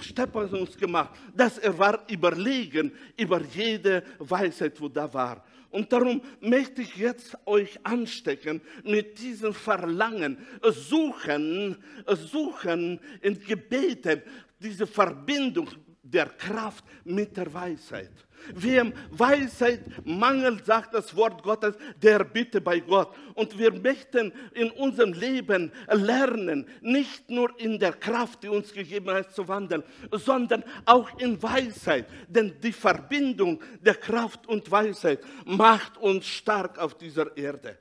Stephanus 0.00 0.76
gemacht, 0.76 1.10
dass 1.34 1.58
er 1.58 1.76
war 1.78 2.04
überlegen 2.08 2.92
über 3.16 3.40
jede 3.42 4.02
Weisheit, 4.18 4.80
wo 4.80 4.88
da 4.88 5.12
war. 5.12 5.44
Und 5.70 5.92
darum 5.92 6.22
möchte 6.40 6.82
ich 6.82 6.96
jetzt 6.96 7.36
euch 7.46 7.78
anstecken 7.82 8.60
mit 8.84 9.18
diesem 9.18 9.52
Verlangen, 9.52 10.38
suchen, 10.62 11.76
suchen 12.06 13.00
in 13.20 13.40
Gebeten, 13.40 14.22
diese 14.60 14.86
Verbindung 14.86 15.68
der 16.04 16.26
Kraft 16.26 16.84
mit 17.04 17.36
der 17.36 17.52
Weisheit. 17.52 18.12
Wem 18.54 18.92
Weisheit 19.10 19.80
mangelt, 20.04 20.66
sagt 20.66 20.92
das 20.92 21.16
Wort 21.16 21.42
Gottes, 21.42 21.76
der 22.02 22.24
bitte 22.24 22.60
bei 22.60 22.78
Gott. 22.78 23.14
Und 23.34 23.58
wir 23.58 23.72
möchten 23.72 24.32
in 24.52 24.70
unserem 24.70 25.14
Leben 25.14 25.72
lernen, 25.90 26.66
nicht 26.82 27.30
nur 27.30 27.58
in 27.58 27.78
der 27.78 27.94
Kraft, 27.94 28.42
die 28.42 28.48
uns 28.48 28.72
gegeben 28.72 29.16
ist, 29.16 29.34
zu 29.34 29.48
wandeln, 29.48 29.82
sondern 30.12 30.62
auch 30.84 31.18
in 31.18 31.42
Weisheit. 31.42 32.06
Denn 32.28 32.54
die 32.62 32.72
Verbindung 32.72 33.62
der 33.80 33.94
Kraft 33.94 34.46
und 34.46 34.70
Weisheit 34.70 35.20
macht 35.46 35.96
uns 35.96 36.26
stark 36.26 36.78
auf 36.78 36.98
dieser 36.98 37.34
Erde. 37.36 37.78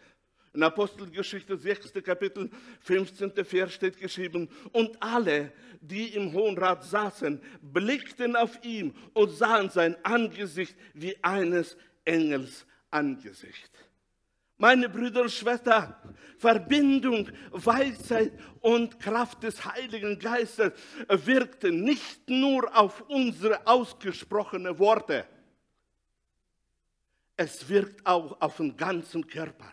In 0.54 0.62
Apostelgeschichte 0.62 1.58
6. 1.58 1.94
Kapitel 2.04 2.50
15. 2.82 3.44
Vers 3.44 3.74
steht 3.74 3.98
geschrieben, 3.98 4.48
und 4.72 5.02
alle, 5.02 5.52
die 5.82 6.14
im 6.14 6.32
Hohen 6.32 6.58
Rat 6.58 6.84
saßen, 6.84 7.42
blickten 7.62 8.36
auf 8.36 8.64
ihn 8.64 8.94
und 9.14 9.32
sahen 9.32 9.70
sein 9.70 9.96
Angesicht 10.04 10.76
wie 10.94 11.16
eines 11.24 11.76
Engels 12.06 12.66
Angesicht. 12.92 13.72
Meine 14.58 14.88
Brüder 14.88 15.24
und 15.24 15.32
Schwestern, 15.32 15.96
Verbindung, 16.38 17.30
Weisheit 17.52 18.34
und 18.62 19.00
Kraft 19.00 19.42
des 19.42 19.66
Heiligen 19.66 20.20
Geistes 20.20 20.72
wirkte 21.08 21.72
nicht 21.72 22.30
nur 22.30 22.74
auf 22.78 23.02
unsere 23.10 23.66
ausgesprochenen 23.66 24.78
Worte, 24.78 25.26
es 27.36 27.68
wirkt 27.68 28.06
auch 28.06 28.40
auf 28.40 28.58
den 28.58 28.78
ganzen 28.78 29.26
Körper. 29.26 29.72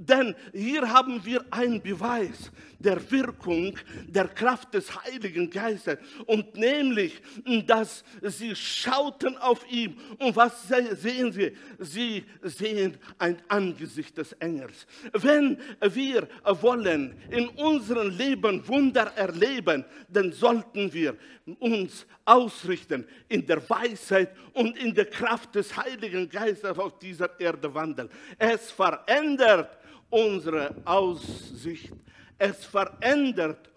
Denn 0.00 0.36
hier 0.52 0.88
haben 0.88 1.24
wir 1.24 1.44
einen 1.50 1.82
Beweis 1.82 2.52
der 2.78 3.10
Wirkung 3.10 3.76
der 4.06 4.28
Kraft 4.28 4.72
des 4.72 4.94
Heiligen 5.04 5.50
Geistes. 5.50 5.98
Und 6.26 6.54
nämlich, 6.56 7.20
dass 7.66 8.04
sie 8.22 8.54
schauten 8.54 9.36
auf 9.38 9.68
ihn. 9.68 9.98
Und 10.20 10.36
was 10.36 10.68
sehen 10.68 11.32
sie? 11.32 11.52
Sie 11.80 12.24
sehen 12.42 12.96
ein 13.18 13.38
Angesicht 13.48 14.16
des 14.16 14.32
Engels. 14.34 14.86
Wenn 15.12 15.58
wir 15.80 16.28
wollen 16.60 17.16
in 17.30 17.48
unserem 17.48 18.10
Leben 18.16 18.66
Wunder 18.68 19.12
erleben, 19.16 19.84
dann 20.08 20.30
sollten 20.30 20.92
wir 20.92 21.16
uns 21.58 22.06
ausrichten 22.24 23.04
in 23.28 23.44
der 23.44 23.68
Weisheit 23.68 24.30
und 24.52 24.78
in 24.78 24.94
der 24.94 25.06
Kraft 25.06 25.56
des 25.56 25.76
Heiligen 25.76 26.28
Geistes 26.28 26.78
auf 26.78 27.00
dieser 27.00 27.40
Erde 27.40 27.74
wandeln. 27.74 28.08
Es 28.38 28.70
verändert 28.70 29.76
unsere 30.10 30.74
Aussicht. 30.84 31.92
Es 32.38 32.64
verändert 32.64 33.70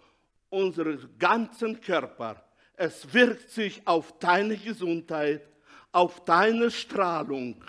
unseren 0.50 1.08
ganzen 1.18 1.80
Körper. 1.80 2.42
Es 2.74 3.12
wirkt 3.12 3.50
sich 3.50 3.80
auf 3.86 4.18
deine 4.18 4.56
Gesundheit, 4.56 5.42
auf 5.90 6.24
deine 6.24 6.70
Strahlung, 6.70 7.62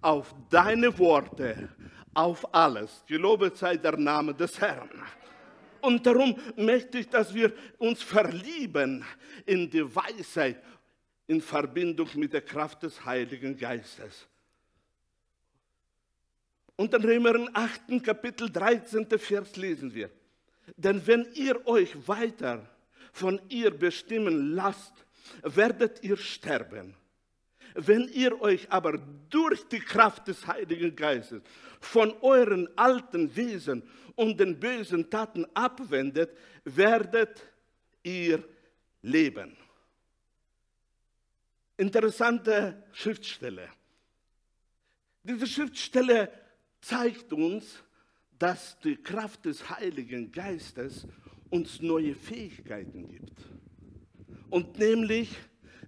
auf 0.00 0.34
deine 0.48 0.96
Worte, 0.98 1.68
auf 2.14 2.54
alles. 2.54 3.04
Gelobet 3.06 3.56
sei 3.56 3.76
der 3.76 3.96
Name 3.96 4.34
des 4.34 4.60
Herrn. 4.60 4.90
Und 5.80 6.04
darum 6.04 6.36
möchte 6.56 6.98
ich, 6.98 7.08
dass 7.08 7.32
wir 7.32 7.52
uns 7.78 8.02
verlieben 8.02 9.04
in 9.46 9.70
die 9.70 9.94
Weisheit 9.94 10.62
in 11.26 11.40
Verbindung 11.40 12.08
mit 12.16 12.32
der 12.32 12.42
Kraft 12.42 12.82
des 12.82 13.04
Heiligen 13.04 13.56
Geistes. 13.56 14.26
Und 16.80 16.94
in 16.94 17.04
Römer 17.04 17.46
8. 17.52 18.02
Kapitel 18.02 18.48
13. 18.50 19.06
Vers 19.18 19.54
lesen 19.56 19.92
wir. 19.92 20.08
Denn 20.78 21.06
wenn 21.06 21.28
ihr 21.34 21.66
euch 21.66 22.08
weiter 22.08 22.66
von 23.12 23.38
ihr 23.50 23.70
bestimmen 23.70 24.54
lasst, 24.54 24.94
werdet 25.42 26.02
ihr 26.02 26.16
sterben. 26.16 26.94
Wenn 27.74 28.08
ihr 28.08 28.40
euch 28.40 28.72
aber 28.72 28.96
durch 29.28 29.68
die 29.68 29.80
Kraft 29.80 30.26
des 30.28 30.46
Heiligen 30.46 30.96
Geistes 30.96 31.42
von 31.80 32.14
euren 32.22 32.66
alten 32.78 33.36
Wesen 33.36 33.82
und 34.14 34.40
den 34.40 34.58
bösen 34.58 35.10
Taten 35.10 35.44
abwendet, 35.52 36.34
werdet 36.64 37.44
ihr 38.02 38.42
leben. 39.02 39.54
Interessante 41.76 42.82
Schriftstelle. 42.94 43.68
Diese 45.22 45.46
Schriftstelle 45.46 46.32
zeigt 46.80 47.32
uns, 47.32 47.82
dass 48.38 48.78
die 48.80 48.96
Kraft 48.96 49.44
des 49.44 49.68
Heiligen 49.68 50.32
Geistes 50.32 51.06
uns 51.50 51.80
neue 51.82 52.14
Fähigkeiten 52.14 53.08
gibt. 53.08 53.38
Und 54.48 54.78
nämlich 54.78 55.36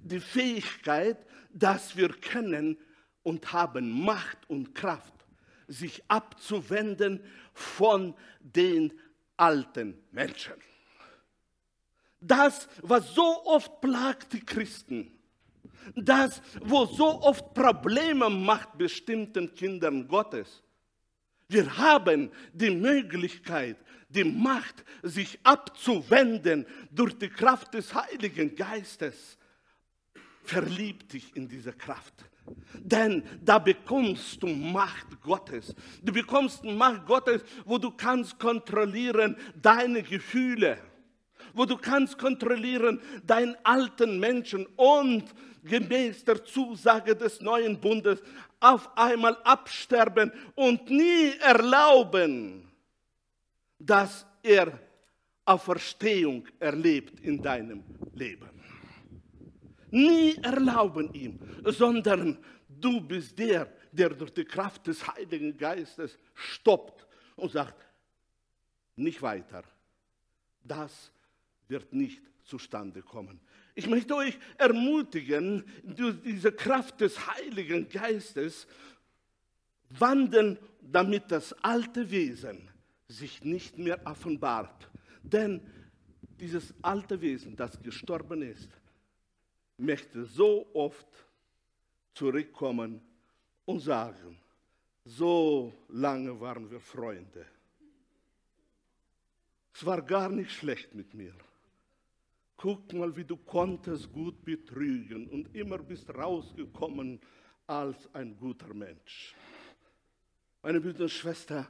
die 0.03 0.21
Fähigkeit, 0.21 1.25
dass 1.53 1.97
wir 1.97 2.09
können 2.09 2.77
und 3.23 3.53
haben 3.53 4.05
Macht 4.05 4.49
und 4.49 4.75
Kraft, 4.75 5.15
sich 5.69 6.03
abzuwenden 6.09 7.21
von 7.55 8.15
den 8.41 8.93
alten 9.37 9.99
Menschen. 10.11 10.55
Das, 12.21 12.69
was 12.83 13.15
so 13.15 13.45
oft 13.47 13.81
plagt 13.81 14.33
die 14.33 14.45
Christen, 14.45 15.11
das, 15.97 16.41
wo 16.61 16.85
so 16.87 17.23
oft 17.23 17.55
Probleme 17.55 18.31
macht 18.31 18.79
bestimmten 18.79 19.53
Kindern 19.55 20.07
Gottes, 20.07 20.63
Wir 21.53 21.77
haben 21.77 22.31
die 22.53 22.71
Möglichkeit, 22.71 23.77
die 24.09 24.25
Macht, 24.25 24.85
sich 25.03 25.39
abzuwenden 25.43 26.67
durch 26.91 27.19
die 27.19 27.29
Kraft 27.29 27.75
des 27.75 27.93
Heiligen 27.95 28.55
Geistes. 28.55 29.37
Verlieb 30.45 31.09
dich 31.09 31.37
in 31.37 31.49
diese 31.49 31.73
Kraft. 31.73 32.15
Denn 32.75 33.23
da 33.45 33.59
bekommst 33.59 34.43
du 34.43 34.47
Macht 34.47 35.21
Gottes. 35.21 35.75
Du 36.03 36.13
bekommst 36.13 36.65
Macht 36.65 37.07
Gottes, 37.07 37.43
wo 37.65 37.79
du 37.79 37.91
kannst 37.91 38.39
kontrollieren 38.39 39.37
deine 39.61 40.03
Gefühle, 40.03 40.79
wo 41.55 41.65
du 41.65 41.77
kannst 41.77 42.19
kontrollieren 42.19 43.01
deinen 43.25 43.57
alten 43.63 44.19
Menschen 44.19 44.67
und 44.77 45.25
gemäß 45.63 46.25
der 46.25 46.45
Zusage 46.45 47.15
des 47.15 47.41
neuen 47.41 47.79
Bundes 47.79 48.23
auf 48.63 48.97
einmal 48.97 49.37
absterben 49.43 50.33
und 50.55 50.89
nie 50.89 51.33
erlauben, 51.41 52.71
dass 53.79 54.27
er 54.43 54.79
Auferstehung 55.45 56.47
erlebt 56.61 57.21
in 57.21 57.43
deinem 57.43 57.83
Leben. 58.15 58.51
Nie 59.91 60.37
erlauben 60.37 61.13
ihm, 61.13 61.39
sondern 61.65 62.39
du 62.69 63.01
bist 63.01 63.39
der, 63.39 63.71
der 63.91 64.11
durch 64.11 64.33
die 64.33 64.45
Kraft 64.45 64.87
des 64.87 65.07
Heiligen 65.07 65.57
Geistes 65.57 66.19
stoppt 66.35 67.07
und 67.37 67.53
sagt, 67.53 67.87
nicht 68.97 69.21
weiter. 69.21 69.65
Das 70.63 71.11
wird 71.69 71.93
nicht 71.93 72.23
zustande 72.45 73.03
kommen. 73.03 73.41
Ich 73.75 73.87
möchte 73.87 74.15
euch 74.15 74.39
ermutigen, 74.59 75.65
durch 75.83 76.21
diese 76.23 76.53
Kraft 76.53 77.01
des 77.01 77.27
Heiligen 77.27 77.89
Geistes 77.89 78.67
wandeln, 79.91 80.59
damit 80.81 81.31
das 81.31 81.53
alte 81.65 82.11
Wesen 82.11 82.69
sich 83.09 83.45
nicht 83.45 83.79
mehr 83.79 84.01
offenbart. 84.05 84.91
Denn 85.23 85.61
dieses 86.39 86.75
alte 86.83 87.21
Wesen, 87.21 87.57
das 87.57 87.81
gestorben 87.81 88.43
ist, 88.43 88.69
möchte 89.79 90.25
so 90.25 90.69
oft 90.75 91.07
zurückkommen 92.15 93.01
und 93.65 93.81
sagen, 93.81 94.39
so 95.05 95.73
lange 95.89 96.39
waren 96.41 96.71
wir 96.71 96.81
Freunde. 96.81 97.47
Es 99.75 99.85
war 99.85 100.03
gar 100.03 100.29
nicht 100.29 100.53
schlecht 100.53 100.95
mit 100.95 101.15
mir. 101.15 101.35
Guck 102.63 102.93
mal, 102.93 103.17
wie 103.17 103.25
du 103.25 103.37
konntest 103.37 104.13
gut 104.13 104.45
betrügen 104.45 105.27
und 105.27 105.53
immer 105.53 105.79
bist 105.79 106.09
rausgekommen 106.15 107.19
als 107.67 108.09
ein 108.15 108.37
guter 108.39 108.73
Mensch. 108.73 109.35
Meine 110.63 110.81
Brüder 110.81 111.03
und 111.03 111.11
Schwestern, 111.11 111.67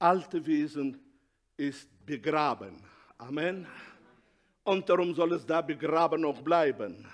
alte 0.00 0.44
Wesen 0.44 0.98
ist 1.56 1.88
begraben. 2.04 2.82
Amen. 3.18 3.68
Und 4.64 4.88
darum 4.88 5.14
soll 5.14 5.34
es 5.34 5.46
da 5.46 5.62
begraben 5.62 6.22
noch 6.22 6.42
bleiben. 6.42 7.06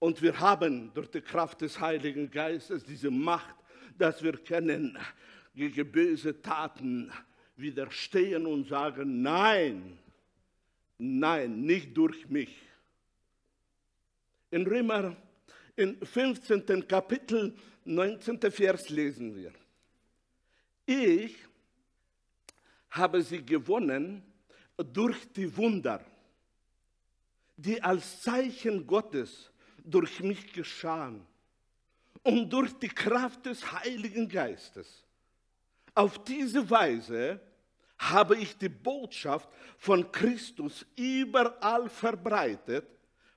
Und 0.00 0.20
wir 0.20 0.36
haben 0.40 0.90
durch 0.94 1.12
die 1.12 1.20
Kraft 1.20 1.60
des 1.60 1.78
Heiligen 1.78 2.28
Geistes 2.28 2.82
diese 2.82 3.12
Macht, 3.12 3.54
dass 3.96 4.20
wir 4.20 4.32
können 4.32 4.98
gegen 5.54 5.92
böse 5.92 6.42
Taten 6.42 7.12
widerstehen 7.54 8.46
und 8.46 8.66
sagen, 8.66 9.22
nein, 9.22 9.96
Nein, 11.06 11.60
nicht 11.60 11.94
durch 11.94 12.28
mich. 12.30 12.56
In 14.50 14.66
Römer, 14.66 15.14
im 15.76 16.00
15. 16.00 16.88
Kapitel, 16.88 17.54
19. 17.84 18.40
Vers 18.50 18.88
lesen 18.88 19.36
wir. 19.36 19.52
Ich 20.86 21.36
habe 22.88 23.22
sie 23.22 23.44
gewonnen 23.44 24.22
durch 24.78 25.30
die 25.32 25.54
Wunder, 25.54 26.02
die 27.56 27.82
als 27.82 28.22
Zeichen 28.22 28.86
Gottes 28.86 29.50
durch 29.84 30.20
mich 30.20 30.54
geschahen 30.54 31.26
und 32.22 32.48
durch 32.48 32.72
die 32.78 32.88
Kraft 32.88 33.44
des 33.44 33.70
Heiligen 33.72 34.26
Geistes. 34.26 35.04
Auf 35.94 36.24
diese 36.24 36.68
Weise 36.70 37.40
habe 38.10 38.36
ich 38.36 38.56
die 38.56 38.68
Botschaft 38.68 39.48
von 39.78 40.10
Christus 40.10 40.84
überall 40.96 41.88
verbreitet, 41.88 42.86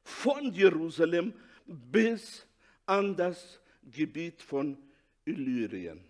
von 0.03 0.53
Jerusalem 0.53 1.33
bis 1.65 2.45
an 2.85 3.15
das 3.15 3.59
Gebiet 3.83 4.41
von 4.41 4.77
Illyrien. 5.25 6.03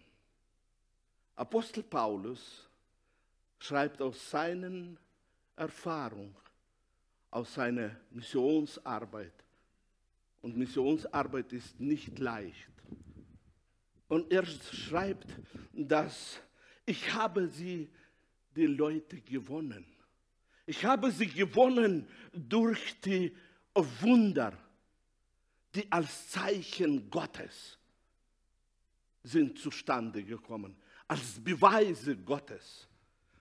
Apostel 1.36 1.84
Paulus 1.84 2.68
schreibt 3.60 4.02
aus 4.02 4.30
seinen 4.30 5.00
Erfahrungen, 5.56 6.36
aus 7.32 7.54
seiner 7.54 7.96
Missionsarbeit. 8.12 9.34
Und 10.42 10.56
Missionsarbeit 10.56 11.52
ist 11.54 11.80
nicht 11.80 12.18
leicht. 12.20 12.72
Und 14.08 14.32
er 14.32 14.46
schreibt, 14.46 15.28
dass 15.74 16.40
ich 16.86 17.14
habe 17.14 17.50
sie 17.50 17.90
die 18.58 18.66
Leute 18.66 19.22
gewonnen. 19.22 19.86
Ich 20.66 20.84
habe 20.84 21.12
sie 21.12 21.28
gewonnen 21.28 22.08
durch 22.34 23.00
die 23.02 23.32
Wunder, 24.02 24.58
die 25.76 25.90
als 25.92 26.30
Zeichen 26.30 27.10
Gottes 27.10 27.78
sind 29.24 29.60
zustande 29.60 30.24
gekommen, 30.24 30.76
als 31.08 31.40
Beweise 31.40 32.18
Gottes. 32.18 32.88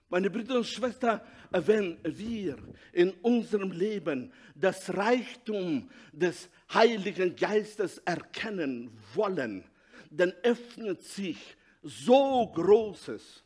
Meine 0.09 0.29
Brüder 0.29 0.57
und 0.57 0.67
Schwestern, 0.67 1.19
wenn 1.49 1.97
wir 2.03 2.57
in 2.93 3.11
unserem 3.21 3.71
Leben 3.71 4.31
das 4.55 4.95
Reichtum 4.95 5.89
des 6.11 6.49
Heiligen 6.73 7.35
Geistes 7.35 7.97
erkennen 7.99 8.97
wollen, 9.15 9.65
dann 10.11 10.31
öffnet 10.43 11.01
sich 11.01 11.57
so 11.81 12.47
Großes 12.53 13.43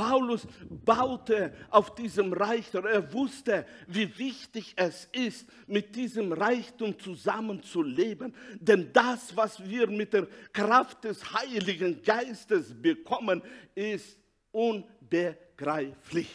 Paulus 0.00 0.46
baute 0.70 1.52
auf 1.68 1.94
diesem 1.94 2.32
Reichtum. 2.32 2.86
Er 2.86 3.12
wusste, 3.12 3.66
wie 3.86 4.16
wichtig 4.18 4.72
es 4.74 5.06
ist, 5.12 5.46
mit 5.66 5.94
diesem 5.94 6.32
Reichtum 6.32 6.98
zusammenzuleben. 6.98 8.34
Denn 8.58 8.90
das, 8.94 9.36
was 9.36 9.62
wir 9.62 9.88
mit 9.88 10.14
der 10.14 10.26
Kraft 10.54 11.04
des 11.04 11.22
Heiligen 11.34 12.02
Geistes 12.02 12.72
bekommen, 12.80 13.42
ist 13.74 14.16
unbegreiflich. 14.52 16.30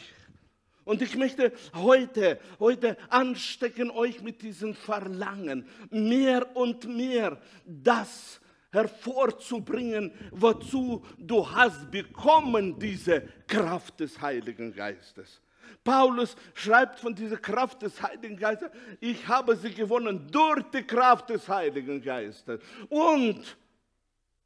Und 0.83 1.01
ich 1.01 1.15
möchte 1.15 1.51
heute, 1.73 2.39
heute 2.59 2.97
anstecken 3.09 3.89
euch 3.89 4.21
mit 4.21 4.43
diesem 4.43 4.75
Verlangen, 4.75 5.67
mehr 5.89 6.55
und 6.55 6.87
mehr 6.87 7.41
das 7.65 8.39
hervorzubringen, 8.75 10.11
wozu 10.31 11.03
du 11.17 11.49
hast 11.49 11.89
bekommen, 11.89 12.77
diese 12.77 13.21
Kraft 13.47 13.99
des 13.99 14.21
Heiligen 14.21 14.73
Geistes. 14.73 15.41
Paulus 15.83 16.35
schreibt 16.53 16.99
von 16.99 17.15
dieser 17.15 17.37
Kraft 17.37 17.81
des 17.81 18.01
Heiligen 18.01 18.37
Geistes, 18.37 18.69
ich 18.99 19.27
habe 19.27 19.55
sie 19.55 19.71
gewonnen 19.71 20.27
durch 20.31 20.63
die 20.73 20.83
Kraft 20.83 21.29
des 21.29 21.47
Heiligen 21.47 22.01
Geistes 22.01 22.59
und 22.89 23.57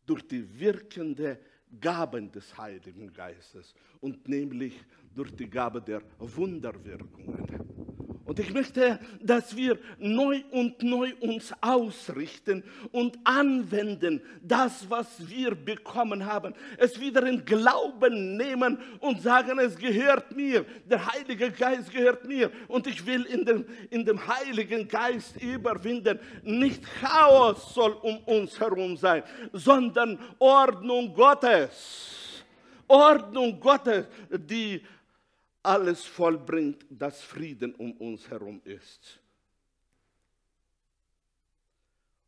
durch 0.05 0.27
die 0.27 0.59
wirkende 0.59 1.39
Gaben 1.79 2.31
des 2.31 2.57
Heiligen 2.57 3.13
Geistes 3.13 3.73
und 4.01 4.27
nämlich 4.27 4.73
durch 5.13 5.35
die 5.35 5.49
Gabe 5.49 5.81
der 5.81 6.01
Wunderwirkungen. 6.17 7.78
Und 8.29 8.37
ich 8.37 8.53
möchte, 8.53 8.99
dass 9.19 9.55
wir 9.55 9.79
neu 9.97 10.43
und 10.51 10.83
neu 10.83 11.13
uns 11.19 11.51
ausrichten 11.61 12.63
und 12.91 13.17
anwenden, 13.23 14.21
das, 14.43 14.87
was 14.87 15.07
wir 15.27 15.55
bekommen 15.55 16.23
haben. 16.23 16.53
Es 16.77 16.99
wieder 16.99 17.25
in 17.25 17.43
Glauben 17.43 18.37
nehmen 18.37 18.77
und 18.99 19.19
sagen, 19.23 19.57
es 19.57 19.75
gehört 19.75 20.35
mir. 20.35 20.63
Der 20.85 21.11
Heilige 21.11 21.49
Geist 21.49 21.91
gehört 21.91 22.27
mir. 22.27 22.51
Und 22.67 22.85
ich 22.85 23.03
will 23.03 23.23
in 23.23 23.45
dem, 23.45 23.65
in 23.89 24.05
dem 24.05 24.19
Heiligen 24.27 24.87
Geist 24.87 25.41
überwinden. 25.41 26.19
Nicht 26.43 26.83
Chaos 27.01 27.73
soll 27.73 27.93
um 27.93 28.19
uns 28.25 28.59
herum 28.59 28.95
sein, 28.95 29.23
sondern 29.53 30.19
Ordnung 30.37 31.15
Gottes. 31.15 32.19
Ordnung 32.87 33.59
Gottes, 33.59 34.05
die 34.29 34.83
alles 35.63 36.05
vollbringt, 36.05 36.85
dass 36.89 37.21
Frieden 37.21 37.75
um 37.75 37.91
uns 37.93 38.29
herum 38.29 38.61
ist. 38.63 39.19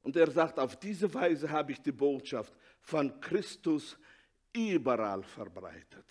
Und 0.04 0.16
er 0.16 0.32
sagt, 0.32 0.60
auf 0.60 0.76
diese 0.78 1.14
Weise 1.14 1.50
habe 1.50 1.72
ich 1.72 1.82
die 1.82 1.92
Botschaft 1.92 2.54
von 2.82 3.20
Christus 3.22 3.98
überall 4.52 5.24
verbreitet. 5.24 6.06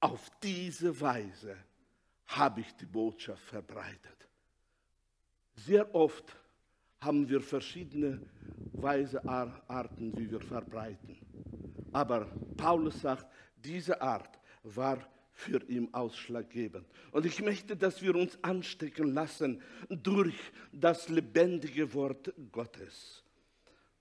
Auf 0.00 0.30
diese 0.42 0.98
Weise 1.00 1.56
habe 2.26 2.60
ich 2.60 2.74
die 2.74 2.86
Botschaft 2.86 3.42
verbreitet. 3.42 4.28
Sehr 5.54 5.94
oft 5.94 6.36
haben 7.00 7.28
wir 7.28 7.40
verschiedene 7.40 8.20
Weise, 8.72 9.22
Arten, 9.24 10.16
wie 10.16 10.30
wir 10.30 10.40
verbreiten. 10.40 11.16
Aber 11.92 12.26
Paulus 12.56 13.00
sagt, 13.00 13.26
diese 13.56 14.00
Art 14.00 14.38
war 14.62 14.98
für 15.36 15.62
ihn 15.68 15.92
ausschlaggebend. 15.92 16.86
Und 17.12 17.26
ich 17.26 17.42
möchte, 17.42 17.76
dass 17.76 18.00
wir 18.00 18.16
uns 18.16 18.38
anstecken 18.42 19.12
lassen 19.12 19.62
durch 19.90 20.34
das 20.72 21.10
lebendige 21.10 21.92
Wort 21.92 22.32
Gottes. 22.50 23.22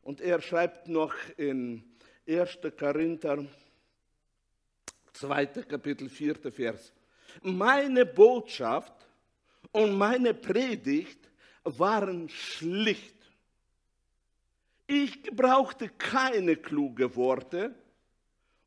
Und 0.02 0.22
er 0.22 0.42
schreibt 0.42 0.88
noch 0.88 1.14
in 1.36 1.84
1. 2.28 2.60
Korinther, 2.80 3.46
2. 5.12 5.46
Kapitel, 5.46 6.10
4. 6.10 6.36
Vers. 6.52 6.94
Meine 7.42 8.06
Botschaft 8.06 8.94
und 9.74 9.98
meine 9.98 10.34
Predigt 10.34 11.30
waren 11.66 12.30
schlicht. 12.30 13.14
Ich 14.88 15.22
gebrauchte 15.22 15.90
keine 15.90 16.56
kluge 16.56 17.14
Worte 17.18 17.76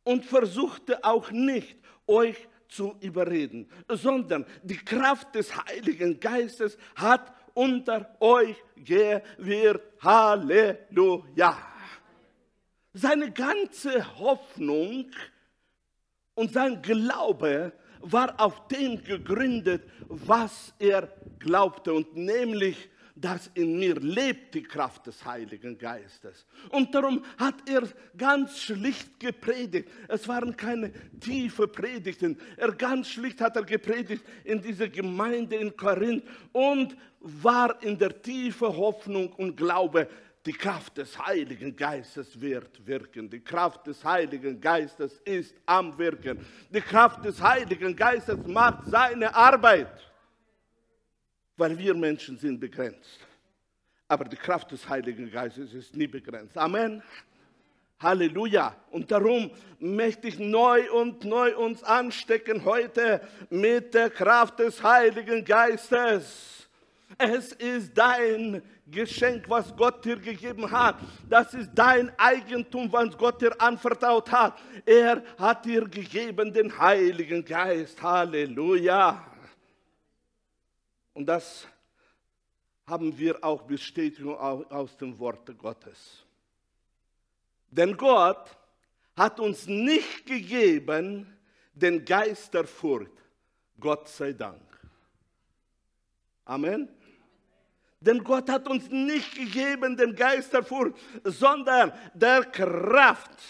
und 0.04 0.24
versuchte 0.26 1.02
auch 1.02 1.31
nicht, 1.31 1.78
euch 2.07 2.48
zu 2.68 2.96
überreden, 3.00 3.68
sondern 3.88 4.44
die 4.62 4.76
Kraft 4.76 5.35
des 5.35 5.54
Heiligen 5.66 6.20
Geistes 6.20 6.76
hat 6.94 7.33
unter 7.54 8.16
euch 8.20 8.57
gewirkt. 8.76 10.02
Halleluja. 10.02 11.57
Seine 12.92 13.31
ganze 13.33 14.18
Hoffnung 14.18 15.11
und 16.35 16.52
sein 16.52 16.81
Glaube 16.83 17.72
war 18.00 18.38
auf 18.40 18.68
dem 18.68 19.02
gegründet, 19.02 19.83
was 20.07 20.72
er 20.78 21.09
glaubte, 21.38 21.92
und 21.92 22.16
nämlich 22.16 22.88
dass 23.20 23.50
in 23.54 23.78
mir 23.78 23.96
lebt 23.96 24.54
die 24.54 24.62
Kraft 24.62 25.07
des 25.07 25.24
Heiligen 25.24 25.76
Geistes. 25.76 26.46
Und 26.70 26.94
darum 26.94 27.24
hat 27.37 27.68
er 27.68 27.83
ganz 28.16 28.61
schlicht 28.61 29.18
gepredigt. 29.18 29.88
Es 30.07 30.28
waren 30.28 30.57
keine 30.57 30.92
tiefe 31.20 31.66
Predigten. 31.66 32.38
Er 32.57 32.72
ganz 32.72 33.09
schlicht 33.09 33.40
hat 33.40 33.57
er 33.57 33.64
gepredigt 33.64 34.24
in 34.44 34.61
dieser 34.61 34.88
Gemeinde 34.88 35.57
in 35.57 35.76
Korinth 35.76 36.24
und 36.52 36.96
war 37.20 37.83
in 37.83 37.98
der 37.98 38.22
tiefen 38.22 38.68
Hoffnung 38.68 39.33
und 39.33 39.57
Glaube, 39.57 40.09
die 40.46 40.52
Kraft 40.52 40.96
des 40.96 41.18
Heiligen 41.18 41.74
Geistes 41.74 42.40
wird 42.40 42.87
wirken. 42.87 43.28
Die 43.28 43.40
Kraft 43.40 43.87
des 43.87 44.02
Heiligen 44.04 44.61
Geistes 44.61 45.20
ist 45.24 45.54
am 45.66 45.98
Wirken. 45.98 46.38
Die 46.70 46.81
Kraft 46.81 47.24
des 47.24 47.42
Heiligen 47.42 47.94
Geistes 47.94 48.38
macht 48.46 48.87
seine 48.87 49.35
Arbeit 49.35 50.08
weil 51.59 51.77
wir 51.77 51.94
Menschen 51.94 52.38
sind 52.38 52.59
begrenzt. 52.59 53.21
Aber 54.07 54.25
die 54.25 54.37
Kraft 54.37 54.71
des 54.73 54.88
Heiligen 54.88 55.31
Geistes 55.31 55.75
ist 55.75 55.94
nie 55.94 56.07
begrenzt. 56.07 56.57
Amen. 56.57 57.03
Halleluja. 58.01 58.75
Und 58.90 59.11
darum 59.11 59.51
möchte 59.81 60.29
ich 60.29 60.38
neu 60.38 60.90
und 60.92 61.25
neu 61.25 61.57
uns 61.57 61.83
anstecken 61.83 62.64
heute 62.64 63.21
mit 63.51 63.92
der 63.92 64.09
Kraft 64.09 64.61
des 64.61 64.83
Heiligen 64.83 65.44
Geistes. 65.44 66.68
Es 67.18 67.53
ist 67.53 67.99
dein 67.99 68.62
Geschenk, 68.87 69.49
was 69.49 69.75
Gott 69.77 70.05
dir 70.05 70.16
gegeben 70.16 70.71
hat. 70.71 70.97
Das 71.29 71.53
ist 71.53 71.71
dein 71.75 72.12
Eigentum, 72.16 72.90
was 72.92 73.18
Gott 73.18 73.42
dir 73.42 73.61
anvertraut 73.61 74.31
hat. 74.31 74.59
Er 74.87 75.23
hat 75.37 75.64
dir 75.64 75.88
gegeben 75.88 76.53
den 76.53 76.79
Heiligen 76.79 77.44
Geist. 77.44 78.01
Halleluja. 78.01 79.27
Und 81.18 81.26
das 81.26 81.66
haben 82.87 83.18
wir 83.18 83.42
auch 83.42 83.62
Bestätigung 83.62 84.38
aus 84.38 84.96
dem 84.98 85.18
Wort 85.18 85.59
Gottes. 85.59 86.24
Denn 87.72 87.96
Gott 87.96 88.57
hat 89.16 89.40
uns 89.40 89.66
nicht 89.66 90.26
gegeben 90.26 91.37
den 91.74 92.04
Geist 92.04 92.54
der 92.54 92.68
Furcht, 92.68 93.11
Gott 93.81 94.09
sei 94.09 94.33
Dank. 94.33 94.62
Amen. 96.44 96.88
Denn 97.98 98.22
Gott 98.22 98.48
hat 98.48 98.68
uns 98.68 98.88
nicht 98.88 99.35
gegeben 99.35 99.96
den 99.96 100.14
Geist 100.14 100.52
der 100.52 100.62
Furcht, 100.62 100.96
sondern 101.24 101.92
der 102.14 102.44
Kraft, 102.44 103.40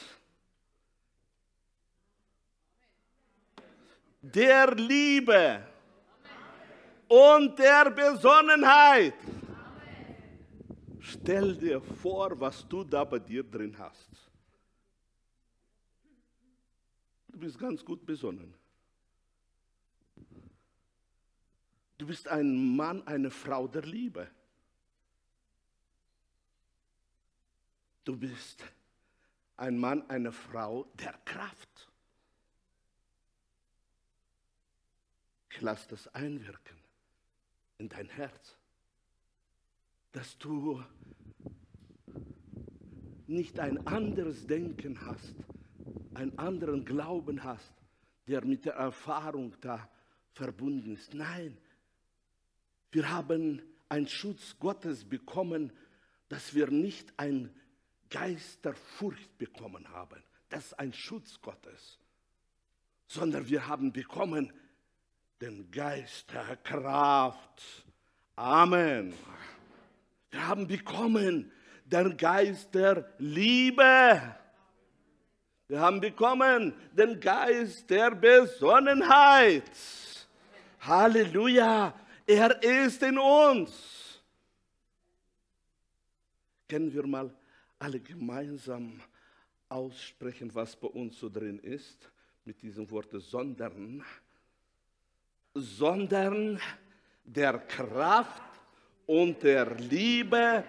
der 4.23 4.75
Liebe 4.75 5.69
und 7.09 7.59
der 7.59 7.91
Besonnenheit. 7.91 9.15
Stell 11.01 11.57
dir 11.57 11.81
vor, 11.81 12.39
was 12.39 12.67
du 12.69 12.85
da 12.85 13.05
bei 13.05 13.19
dir 13.19 13.43
drin 13.43 13.77
hast. 13.79 14.11
Du 17.29 17.39
bist 17.39 17.59
ganz 17.59 17.85
gut 17.85 18.05
besonnen. 18.05 18.53
Du 21.97 22.07
bist 22.07 22.29
ein 22.29 22.77
Mann, 22.77 23.07
eine 23.07 23.31
Frau 23.31 23.67
der 23.67 23.83
Liebe. 23.83 24.29
Du 28.05 28.17
bist 28.17 28.63
ein 29.57 29.79
Mann, 29.79 30.09
eine 30.11 30.31
Frau 30.31 30.85
der 30.95 31.15
Kraft. 31.25 31.91
Ich 35.51 35.61
lasse 35.61 35.89
das 35.89 36.07
einwirken 36.15 36.88
in 37.79 37.89
dein 37.89 38.09
Herz, 38.09 38.57
dass 40.13 40.37
du 40.39 40.83
nicht 43.29 43.61
ein 43.61 43.87
anderes 43.87 44.47
Denken 44.47 45.01
hast, 45.07 45.35
einen 46.15 46.37
anderen 46.39 46.85
Glauben 46.85 47.45
hast, 47.45 47.73
der 48.27 48.45
mit 48.45 48.65
der 48.65 48.75
Erfahrung 48.75 49.55
da 49.61 49.89
verbunden 50.33 50.95
ist. 50.95 51.15
Nein, 51.15 51.57
wir 52.91 53.11
haben 53.11 53.63
einen 53.89 54.09
Schutz 54.09 54.57
Gottes 54.59 55.05
bekommen, 55.05 55.73
dass 56.29 56.55
wir 56.55 56.71
nicht 56.71 57.13
ein 57.19 57.55
Geist 58.11 58.65
der 58.65 58.75
Furcht 58.75 59.39
bekommen 59.39 59.89
haben. 59.91 60.23
Das 60.49 60.67
ist 60.67 60.75
ein 60.75 60.93
Schutz 60.93 61.41
Gottes. 61.41 61.99
Sondern 63.07 63.49
wir 63.49 63.67
haben 63.67 63.93
bekommen 63.93 64.53
den 65.41 65.71
Geist 65.71 66.33
der 66.33 66.57
Kraft. 66.57 67.85
Amen. 68.35 69.15
Wir 70.31 70.47
haben 70.47 70.67
bekommen 70.67 71.51
den 71.85 72.17
Geist 72.17 72.75
der 72.75 73.13
Liebe. 73.19 74.37
Wir 75.69 75.81
haben 75.81 76.01
bekommen 76.01 76.75
den 76.93 77.21
Geist 77.21 77.89
der 77.89 78.15
Besonnenheit. 78.15 79.71
Halleluja. 80.81 81.95
Er 82.27 82.63
ist 82.63 83.03
in 83.03 83.19
uns. 83.19 84.23
Können 86.69 86.93
wir 86.93 87.07
mal 87.07 87.35
alle 87.79 88.01
gemeinsam 88.01 89.01
aussprechen, 89.69 90.55
was 90.55 90.77
bei 90.77 90.89
uns 90.89 91.19
so 91.19 91.29
drin 91.29 91.59
ist, 91.61 92.11
mit 92.45 92.61
diesem 92.61 92.91
Wort 92.91 93.09
sondern 93.13 94.05
sondern 95.55 96.61
der 97.25 97.59
Kraft 97.59 98.43
und 99.07 99.43
der 99.43 99.75
Liebe 99.77 100.65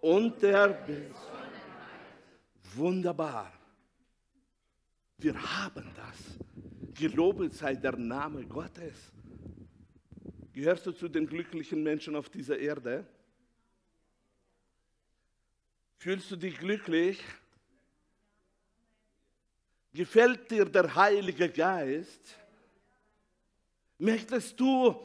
und 0.00 0.40
der 0.42 0.68
Besonnenheit. 0.68 1.12
Wunderbar. 2.74 3.52
Wir 5.18 5.34
haben 5.34 5.90
das. 5.94 6.38
Gelobet 6.94 7.54
sei 7.54 7.74
der 7.74 7.96
Name 7.96 8.44
Gottes. 8.44 9.12
Gehörst 10.52 10.86
du 10.86 10.92
zu 10.92 11.08
den 11.08 11.26
glücklichen 11.26 11.82
Menschen 11.82 12.14
auf 12.16 12.28
dieser 12.28 12.58
Erde? 12.58 13.06
Fühlst 15.96 16.30
du 16.30 16.36
dich 16.36 16.58
glücklich? 16.58 17.22
Gefällt 19.94 20.50
dir 20.50 20.64
der 20.64 20.94
Heilige 20.94 21.48
Geist? 21.48 22.36
Möchtest 24.02 24.58
du, 24.58 24.96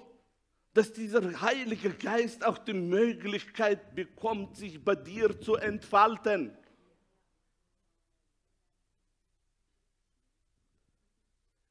dass 0.73 0.91
dieser 0.91 1.39
Heilige 1.39 1.91
Geist 1.91 2.43
auch 2.43 2.57
die 2.57 2.73
Möglichkeit 2.73 3.93
bekommt, 3.93 4.57
sich 4.57 4.83
bei 4.83 4.95
dir 4.95 5.39
zu 5.39 5.53
entfalten? 5.53 6.57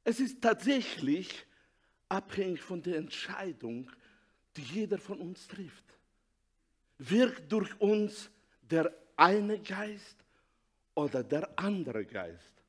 Es 0.05 0.21
ist 0.21 0.41
tatsächlich 0.41 1.45
abhängig 2.07 2.61
von 2.61 2.81
der 2.81 2.95
Entscheidung, 2.95 3.91
die 4.55 4.61
jeder 4.61 4.97
von 4.97 5.19
uns 5.19 5.49
trifft. 5.49 5.83
Wirkt 6.97 7.51
durch 7.51 7.77
uns 7.81 8.29
der 8.61 8.89
eine 9.17 9.59
Geist 9.59 10.23
oder 10.95 11.25
der 11.25 11.59
andere 11.59 12.05
Geist? 12.05 12.63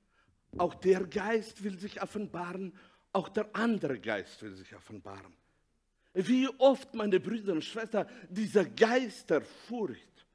Auch 0.57 0.75
der 0.75 1.07
Geist 1.07 1.63
will 1.63 1.79
sich 1.79 2.03
offenbaren 2.03 2.73
auch 3.19 3.29
der 3.29 3.55
andere 3.55 3.99
Geist 3.99 4.41
will 4.43 4.55
sich 4.55 4.75
offenbaren. 4.75 5.35
Wie 6.15 6.49
oft, 6.59 6.95
meine 6.95 7.19
Brüder 7.19 7.53
und 7.53 7.65
Schwestern, 7.65 8.09
dieser 8.29 8.65
Geist 8.65 9.29
der 9.31 9.43
Furcht, 9.43 10.27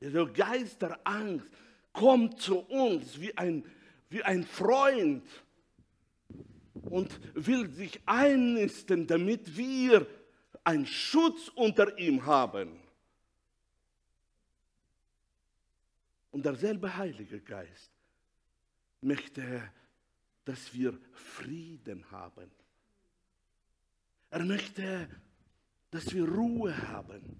dieser 0.00 0.26
Geist 0.26 0.80
der 0.80 0.98
Angst 1.04 1.46
kommt 1.92 2.40
zu 2.40 2.58
uns 2.60 3.20
wie 3.20 3.36
ein, 3.36 3.64
wie 4.08 4.22
ein 4.22 4.44
Freund 4.44 5.24
und 6.74 7.20
will 7.34 7.70
sich 7.70 8.00
einnisten, 8.06 9.06
damit 9.06 9.56
wir 9.56 10.06
einen 10.64 10.86
Schutz 10.86 11.48
unter 11.54 11.98
ihm 11.98 12.24
haben. 12.24 12.80
Und 16.30 16.46
derselbe 16.46 16.96
Heilige 16.96 17.40
Geist 17.40 17.90
möchte, 19.02 19.70
dass 20.44 20.74
wir 20.74 20.98
Frieden 21.12 22.10
haben. 22.10 22.50
Er 24.30 24.44
möchte, 24.44 25.08
dass 25.90 26.14
wir 26.14 26.28
Ruhe 26.28 26.76
haben. 26.88 27.36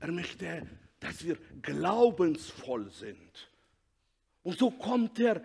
Er 0.00 0.12
möchte, 0.12 0.66
dass 0.98 1.24
wir 1.24 1.36
glaubensvoll 1.62 2.90
sind. 2.90 3.50
Und 4.42 4.58
so 4.58 4.70
kommt 4.70 5.18
er 5.18 5.42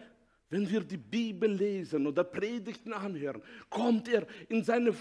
wenn 0.50 0.70
wir 0.70 0.82
die 0.82 0.98
Bibel 0.98 1.52
lesen 1.52 2.06
oder 2.06 2.24
Predigten 2.24 2.94
anhören, 2.94 3.42
kommt 3.68 4.08
er 4.08 4.28
in 4.48 4.64
seine 4.64 4.94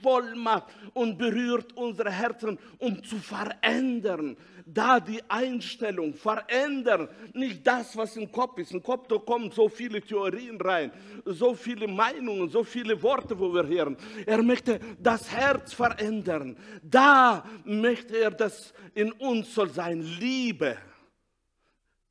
Vollmacht 0.00 0.72
und 0.94 1.18
berührt 1.18 1.72
unsere 1.76 2.10
Herzen, 2.10 2.56
um 2.78 3.02
zu 3.02 3.16
verändern. 3.16 4.36
Da 4.64 5.00
die 5.00 5.20
Einstellung 5.28 6.14
verändern, 6.14 7.08
nicht 7.34 7.66
das, 7.66 7.96
was 7.96 8.16
im 8.16 8.30
Kopf 8.30 8.58
ist. 8.58 8.72
Im 8.72 8.82
Kopf 8.82 9.08
da 9.08 9.18
kommen 9.18 9.50
so 9.50 9.68
viele 9.68 10.00
Theorien 10.00 10.60
rein, 10.60 10.92
so 11.24 11.52
viele 11.52 11.88
Meinungen, 11.88 12.48
so 12.48 12.62
viele 12.62 13.02
Worte, 13.02 13.36
wo 13.36 13.52
wir 13.52 13.66
hören. 13.66 13.96
Er 14.24 14.40
möchte 14.40 14.78
das 15.00 15.28
Herz 15.32 15.72
verändern. 15.72 16.56
Da 16.80 17.44
möchte 17.64 18.18
er, 18.18 18.30
dass 18.30 18.72
in 18.94 19.10
uns 19.10 19.52
soll 19.52 19.70
sein 19.70 20.00
Liebe, 20.00 20.78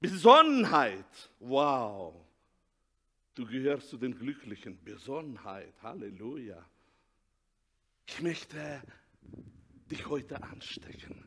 Besonnenheit. 0.01 1.31
Wow 1.39 2.20
Du 3.33 3.45
gehörst 3.45 3.89
zu 3.89 3.97
den 3.97 4.17
Glücklichen. 4.17 4.77
Besonnenheit. 4.83 5.73
Halleluja. 5.81 6.63
Ich 8.05 8.21
möchte 8.21 8.81
dich 9.89 10.05
heute 10.07 10.41
anstecken. 10.43 11.23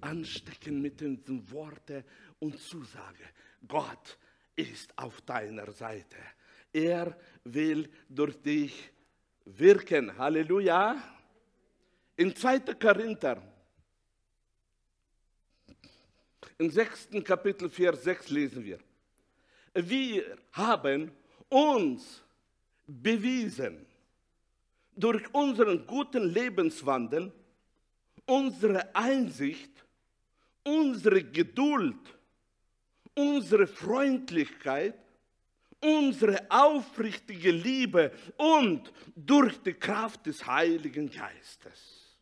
Anstecken 0.00 0.80
mit 0.80 1.00
den 1.00 1.50
Worten 1.50 2.04
und 2.38 2.58
Zusage. 2.58 3.24
Gott 3.66 4.18
ist 4.54 4.96
auf 4.98 5.20
deiner 5.22 5.70
Seite. 5.72 6.16
Er 6.72 7.18
will 7.44 7.90
durch 8.08 8.36
dich 8.40 8.90
wirken. 9.44 10.16
Halleluja. 10.16 10.96
In 12.16 12.34
2. 12.34 12.60
Korinther, 12.80 13.42
im 16.56 16.70
6. 16.70 17.08
Kapitel 17.22 17.68
4, 17.68 17.94
6 17.94 18.30
lesen 18.30 18.64
wir. 18.64 18.78
Wir 19.74 20.38
haben 20.52 21.12
uns 21.48 22.22
bewiesen 22.86 23.86
durch 24.94 25.32
unseren 25.34 25.86
guten 25.86 26.30
Lebenswandel, 26.32 27.32
unsere 28.24 28.94
Einsicht, 28.94 29.70
unsere 30.64 31.22
Geduld, 31.22 31.98
unsere 33.14 33.66
Freundlichkeit, 33.66 34.94
unsere 35.80 36.50
aufrichtige 36.50 37.50
Liebe 37.50 38.12
und 38.36 38.92
durch 39.14 39.62
die 39.62 39.74
Kraft 39.74 40.26
des 40.26 40.44
Heiligen 40.46 41.10
Geistes. 41.10 42.16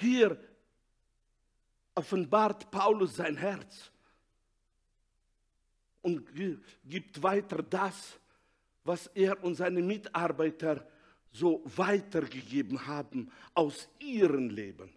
Hier 0.00 0.36
offenbart 1.94 2.70
Paulus 2.70 3.16
sein 3.16 3.36
Herz 3.36 3.91
und 6.02 6.26
gibt 6.84 7.22
weiter 7.22 7.62
das, 7.62 8.18
was 8.84 9.06
er 9.08 9.42
und 9.42 9.54
seine 9.54 9.80
Mitarbeiter 9.80 10.86
so 11.30 11.62
weitergegeben 11.64 12.86
haben 12.86 13.30
aus 13.54 13.88
ihrem 13.98 14.50
Leben. 14.50 14.90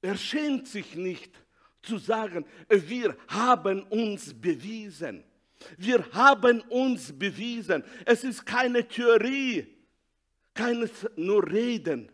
Er 0.00 0.16
schämt 0.16 0.68
sich 0.68 0.94
nicht 0.94 1.32
zu 1.82 1.98
sagen, 1.98 2.46
wir 2.68 3.16
haben 3.26 3.82
uns 3.84 4.32
bewiesen. 4.32 5.24
Wir 5.76 6.08
haben 6.12 6.60
uns 6.62 7.12
bewiesen. 7.12 7.82
Es 8.04 8.22
ist 8.24 8.46
keine 8.46 8.86
Theorie, 8.86 9.66
keines 10.54 11.08
nur 11.16 11.48
Reden. 11.50 12.10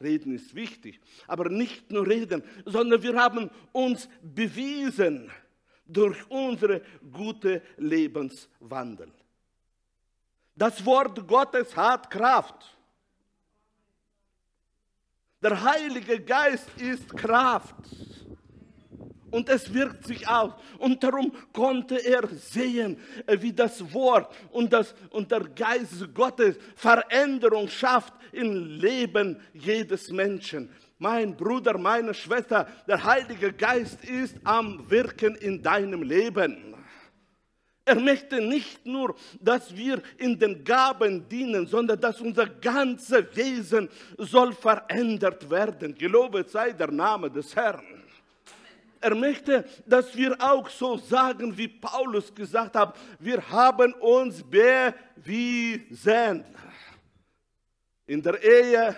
Reden 0.00 0.34
ist 0.34 0.52
wichtig, 0.54 0.98
aber 1.28 1.48
nicht 1.48 1.92
nur 1.92 2.04
Reden, 2.04 2.42
sondern 2.64 3.00
wir 3.04 3.14
haben 3.14 3.50
uns 3.70 4.08
bewiesen 4.20 5.30
durch 5.92 6.18
unsere 6.30 6.82
gute 7.12 7.62
Lebenswandel. 7.76 9.12
Das 10.54 10.84
Wort 10.84 11.26
Gottes 11.26 11.76
hat 11.76 12.10
Kraft. 12.10 12.76
Der 15.42 15.62
Heilige 15.62 16.20
Geist 16.20 16.68
ist 16.76 17.16
Kraft. 17.16 17.74
Und 19.30 19.48
es 19.48 19.72
wirkt 19.72 20.06
sich 20.06 20.28
aus. 20.28 20.52
Und 20.78 21.02
darum 21.02 21.32
konnte 21.52 21.96
er 22.04 22.26
sehen, 22.28 22.98
wie 23.26 23.52
das 23.52 23.92
Wort 23.94 24.34
und, 24.50 24.72
das, 24.72 24.94
und 25.10 25.30
der 25.30 25.44
Geist 25.44 26.12
Gottes 26.14 26.56
Veränderung 26.74 27.68
schafft 27.68 28.12
im 28.32 28.52
Leben 28.80 29.40
jedes 29.52 30.10
Menschen 30.10 30.68
mein 31.00 31.34
Bruder, 31.34 31.78
meine 31.78 32.12
Schwester, 32.12 32.68
der 32.86 33.02
Heilige 33.02 33.52
Geist 33.52 34.04
ist 34.04 34.36
am 34.44 34.88
Wirken 34.88 35.34
in 35.34 35.62
deinem 35.62 36.02
Leben. 36.02 36.74
Er 37.86 37.98
möchte 37.98 38.40
nicht 38.40 38.84
nur, 38.84 39.16
dass 39.40 39.74
wir 39.74 40.02
in 40.18 40.38
den 40.38 40.62
Gaben 40.62 41.26
dienen, 41.26 41.66
sondern 41.66 41.98
dass 41.98 42.20
unser 42.20 42.46
ganzes 42.46 43.34
Wesen 43.34 43.88
soll 44.18 44.52
verändert 44.52 45.50
werden. 45.50 45.96
Gelobet 45.96 46.50
sei 46.50 46.72
der 46.72 46.92
Name 46.92 47.30
des 47.30 47.56
Herrn. 47.56 48.04
Er 49.00 49.14
möchte, 49.14 49.64
dass 49.86 50.14
wir 50.14 50.36
auch 50.38 50.68
so 50.68 50.98
sagen, 50.98 51.56
wie 51.56 51.68
Paulus 51.68 52.32
gesagt 52.34 52.76
hat, 52.76 52.94
wir 53.18 53.40
haben 53.48 53.94
uns 53.94 54.44
bewiesen. 54.44 56.44
In 58.06 58.22
der 58.22 58.44
Ehe, 58.44 58.94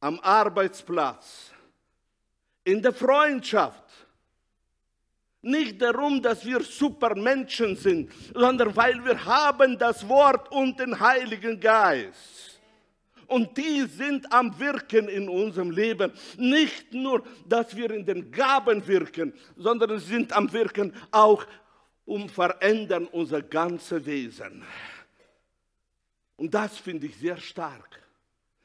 am 0.00 0.18
Arbeitsplatz, 0.20 1.50
in 2.64 2.82
der 2.82 2.92
Freundschaft. 2.92 3.84
Nicht 5.42 5.80
darum, 5.80 6.20
dass 6.20 6.44
wir 6.44 6.60
Supermenschen 6.60 7.74
sind, 7.76 8.12
sondern 8.34 8.76
weil 8.76 9.02
wir 9.04 9.24
haben 9.24 9.78
das 9.78 10.06
Wort 10.06 10.50
und 10.52 10.78
den 10.78 11.00
Heiligen 11.00 11.58
Geist. 11.58 12.60
Und 13.26 13.56
die 13.56 13.82
sind 13.82 14.30
am 14.32 14.58
Wirken 14.58 15.08
in 15.08 15.28
unserem 15.28 15.70
Leben. 15.70 16.12
Nicht 16.36 16.92
nur, 16.92 17.22
dass 17.46 17.76
wir 17.76 17.90
in 17.92 18.04
den 18.04 18.30
Gaben 18.32 18.86
wirken, 18.86 19.32
sondern 19.56 19.98
sind 20.00 20.32
am 20.32 20.52
Wirken 20.52 20.92
auch 21.12 21.46
um 22.04 22.28
verändern 22.28 23.06
unser 23.06 23.40
ganzes 23.40 24.04
Wesen. 24.04 24.64
Und 26.36 26.52
das 26.52 26.76
finde 26.78 27.06
ich 27.06 27.16
sehr 27.16 27.36
stark. 27.36 28.02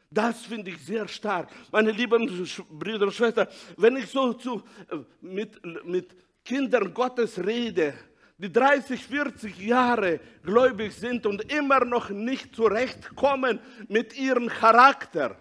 Das 0.09 0.45
finde 0.45 0.71
ich 0.71 0.77
sehr 0.85 1.07
stark. 1.07 1.49
Meine 1.71 1.91
lieben 1.91 2.47
Brüder 2.69 3.05
und 3.05 3.13
Schwestern, 3.13 3.47
wenn 3.77 3.97
ich 3.97 4.07
so 4.07 4.33
zu, 4.33 4.63
äh, 4.89 4.97
mit, 5.21 5.59
mit 5.85 6.15
Kindern 6.43 6.93
Gottes 6.93 7.43
rede, 7.43 7.93
die 8.37 8.51
30, 8.51 9.01
40 9.01 9.57
Jahre 9.59 10.19
gläubig 10.43 10.93
sind 10.93 11.25
und 11.25 11.51
immer 11.51 11.83
noch 11.85 12.09
nicht 12.09 12.55
zurechtkommen 12.55 13.59
mit 13.87 14.17
ihrem 14.17 14.47
Charakter, 14.47 15.37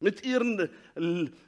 mit 0.00 0.24
ihrem 0.24 0.68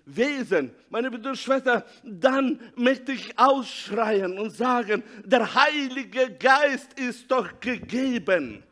Wesen, 0.04 0.70
meine 0.90 1.10
Brüder 1.10 1.30
und 1.30 1.38
Schwestern, 1.38 1.82
dann 2.04 2.60
möchte 2.76 3.12
ich 3.12 3.38
ausschreien 3.38 4.38
und 4.38 4.50
sagen, 4.50 5.02
der 5.24 5.54
Heilige 5.54 6.30
Geist 6.38 6.98
ist 6.98 7.30
doch 7.30 7.60
gegeben. 7.60 8.62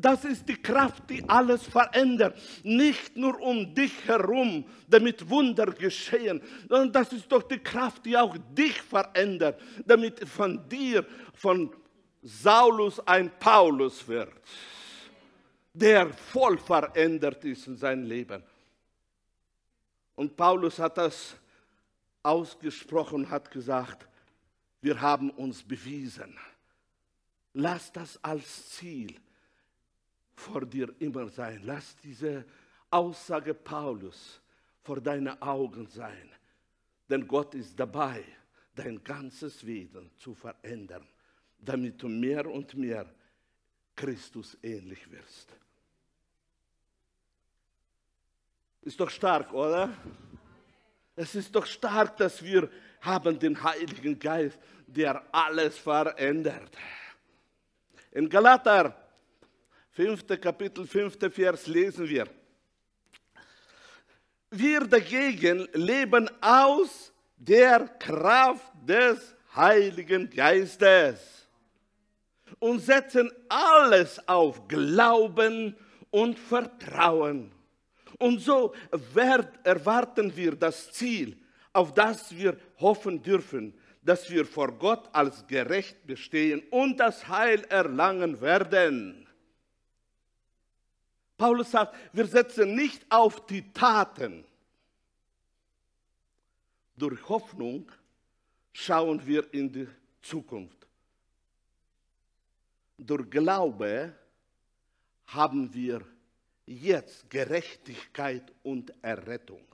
Das 0.00 0.24
ist 0.24 0.48
die 0.48 0.62
Kraft, 0.62 1.10
die 1.10 1.28
alles 1.28 1.64
verändert. 1.64 2.38
Nicht 2.62 3.16
nur 3.16 3.40
um 3.40 3.74
dich 3.74 4.06
herum, 4.06 4.64
damit 4.86 5.28
Wunder 5.28 5.66
geschehen, 5.66 6.40
sondern 6.68 6.92
das 6.92 7.12
ist 7.12 7.30
doch 7.32 7.42
die 7.42 7.58
Kraft, 7.58 8.06
die 8.06 8.16
auch 8.16 8.36
dich 8.52 8.80
verändert, 8.80 9.60
damit 9.84 10.26
von 10.28 10.68
dir, 10.68 11.04
von 11.34 11.74
Saulus 12.22 13.00
ein 13.00 13.28
Paulus 13.40 14.06
wird, 14.06 14.32
der 15.74 16.12
voll 16.12 16.58
verändert 16.58 17.44
ist 17.44 17.66
in 17.66 17.76
seinem 17.76 18.04
Leben. 18.04 18.44
Und 20.14 20.36
Paulus 20.36 20.78
hat 20.78 20.96
das 20.96 21.34
ausgesprochen, 22.22 23.28
hat 23.28 23.50
gesagt, 23.50 24.06
wir 24.80 25.00
haben 25.00 25.30
uns 25.30 25.60
bewiesen. 25.60 26.38
Lass 27.52 27.90
das 27.90 28.22
als 28.22 28.70
Ziel 28.70 29.16
vor 30.38 30.64
dir 30.64 30.94
immer 31.00 31.28
sein. 31.28 31.60
Lass 31.64 31.96
diese 31.96 32.44
Aussage 32.90 33.54
Paulus 33.54 34.40
vor 34.82 35.00
deinen 35.00 35.40
Augen 35.42 35.86
sein. 35.88 36.30
Denn 37.08 37.26
Gott 37.26 37.54
ist 37.54 37.78
dabei, 37.78 38.24
dein 38.74 39.02
ganzes 39.02 39.64
Wesen 39.66 40.10
zu 40.16 40.34
verändern. 40.34 41.06
damit 41.58 42.00
du 42.00 42.08
mehr 42.08 42.46
und 42.46 42.74
mehr 42.74 43.06
Christus 43.96 44.56
ähnlich 44.62 45.10
wirst. 45.10 45.48
Ist 48.82 48.98
doch 49.00 49.10
stark, 49.10 49.52
oder? 49.52 49.92
Es 51.16 51.34
ist 51.34 51.54
doch 51.54 51.66
stark, 51.66 52.16
dass 52.16 52.42
wir 52.42 52.70
haben 53.00 53.38
den 53.38 53.60
Heiligen 53.62 54.18
Geist, 54.18 54.58
der 54.86 55.22
alles 55.32 55.76
verändert. 55.76 56.70
In 58.12 58.28
Galater, 58.28 59.07
5. 59.98 60.40
Kapitel, 60.40 60.86
5. 60.86 61.16
Vers 61.28 61.66
lesen 61.66 62.08
wir. 62.08 62.28
Wir 64.48 64.86
dagegen 64.86 65.66
leben 65.72 66.30
aus 66.40 67.12
der 67.36 67.80
Kraft 67.98 68.70
des 68.86 69.34
Heiligen 69.56 70.30
Geistes 70.30 71.48
und 72.60 72.78
setzen 72.78 73.28
alles 73.48 74.20
auf 74.28 74.68
Glauben 74.68 75.74
und 76.10 76.38
Vertrauen. 76.38 77.50
Und 78.20 78.38
so 78.38 78.72
erwarten 79.64 80.36
wir 80.36 80.54
das 80.54 80.92
Ziel, 80.92 81.36
auf 81.72 81.92
das 81.92 82.36
wir 82.36 82.56
hoffen 82.78 83.20
dürfen, 83.20 83.74
dass 84.02 84.30
wir 84.30 84.46
vor 84.46 84.70
Gott 84.70 85.08
als 85.12 85.44
gerecht 85.48 86.06
bestehen 86.06 86.62
und 86.70 87.00
das 87.00 87.26
Heil 87.26 87.64
erlangen 87.68 88.40
werden. 88.40 89.27
Paulus 91.38 91.70
sagt, 91.70 91.94
wir 92.12 92.26
setzen 92.26 92.74
nicht 92.74 93.06
auf 93.08 93.46
die 93.46 93.72
Taten. 93.72 94.44
Durch 96.96 97.28
Hoffnung 97.28 97.90
schauen 98.72 99.24
wir 99.24 99.54
in 99.54 99.72
die 99.72 99.88
Zukunft. 100.20 100.86
Durch 102.98 103.30
Glaube 103.30 104.12
haben 105.28 105.72
wir 105.72 106.04
jetzt 106.66 107.30
Gerechtigkeit 107.30 108.52
und 108.64 108.92
Errettung. 109.00 109.64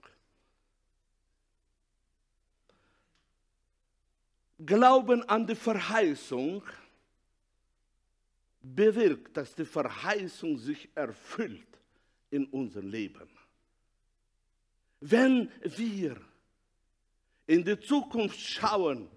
Glauben 4.59 5.27
an 5.29 5.47
die 5.47 5.55
Verheißung 5.57 6.63
bewirkt, 8.65 9.37
dass 9.37 9.55
die 9.55 9.67
Verheißung 9.67 10.57
sich 10.57 10.89
erfüllt 10.95 11.69
in 12.31 12.47
unserem 12.47 12.89
Leben. 12.89 13.29
Wenn 15.01 15.51
wir 15.63 16.17
in 17.47 17.63
die 17.63 17.79
Zukunft 17.79 18.41
schauen, 18.41 19.09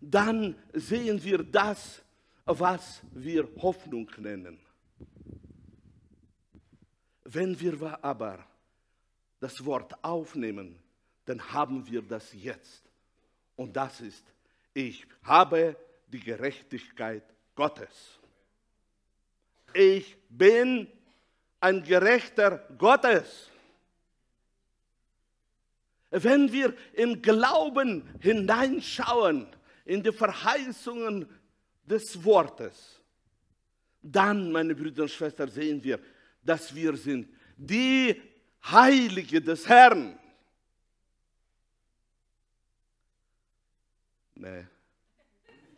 dann 0.00 0.56
sehen 0.72 1.22
wir 1.22 1.42
das, 1.42 2.02
was 2.46 3.02
wir 3.12 3.46
Hoffnung 3.56 4.10
nennen. 4.16 4.58
Wenn 7.24 7.58
wir 7.60 8.02
aber 8.02 8.46
das 9.38 9.64
Wort 9.64 10.02
aufnehmen, 10.02 10.78
dann 11.26 11.52
haben 11.52 11.86
wir 11.86 12.02
das 12.02 12.32
jetzt. 12.32 12.82
Und 13.56 13.76
das 13.76 14.00
ist, 14.00 14.24
ich 14.72 15.06
habe 15.22 15.76
die 16.06 16.20
Gerechtigkeit 16.20 17.24
Gottes. 17.54 18.20
Ich 19.76 20.16
bin 20.30 20.88
ein 21.60 21.82
Gerechter 21.82 22.66
Gottes. 22.78 23.50
Wenn 26.10 26.50
wir 26.50 26.74
im 26.94 27.20
Glauben 27.20 28.08
hineinschauen 28.20 29.46
in 29.84 30.02
die 30.02 30.12
Verheißungen 30.12 31.28
des 31.84 32.24
Wortes, 32.24 33.02
dann, 34.00 34.50
meine 34.50 34.74
Brüder 34.74 35.02
und 35.02 35.10
Schwestern, 35.10 35.50
sehen 35.50 35.82
wir, 35.84 36.00
dass 36.42 36.74
wir 36.74 36.96
sind 36.96 37.28
die 37.56 38.20
Heilige 38.64 39.42
des 39.42 39.68
Herrn. 39.68 40.18
Nee, 44.34 44.66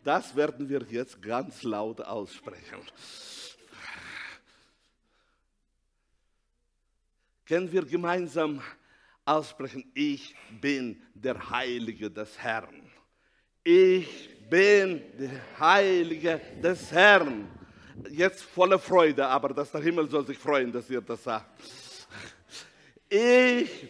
das 0.03 0.35
werden 0.35 0.69
wir 0.69 0.85
jetzt 0.89 1.21
ganz 1.21 1.63
laut 1.63 2.01
aussprechen. 2.01 2.81
Können 7.49 7.71
wir 7.71 7.83
gemeinsam 7.83 8.61
aussprechen, 9.25 9.91
ich 9.95 10.35
bin 10.61 11.01
der 11.15 11.49
Heilige 11.49 12.11
des 12.11 12.37
Herrn. 12.37 12.83
Ich 13.63 14.29
bin 14.47 15.01
der 15.17 15.59
Heilige 15.59 16.39
des 16.61 16.91
Herrn. 16.91 17.47
Jetzt 18.11 18.43
voller 18.43 18.77
Freude, 18.77 19.25
aber 19.25 19.49
dass 19.49 19.71
der 19.71 19.81
Himmel 19.81 20.07
soll 20.07 20.27
sich 20.27 20.37
freuen, 20.37 20.71
dass 20.71 20.91
ihr 20.91 21.01
das 21.01 21.23
sagt. 21.23 21.59
Ich 23.09 23.17
bin 23.17 23.89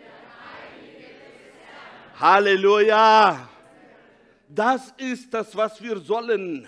der 0.00 0.34
Heilige 0.42 0.98
des 0.98 2.18
Herrn. 2.18 2.20
Halleluja. 2.20 3.48
Das 4.48 4.92
ist 4.96 5.32
das, 5.32 5.54
was 5.54 5.80
wir 5.80 6.00
sollen 6.00 6.66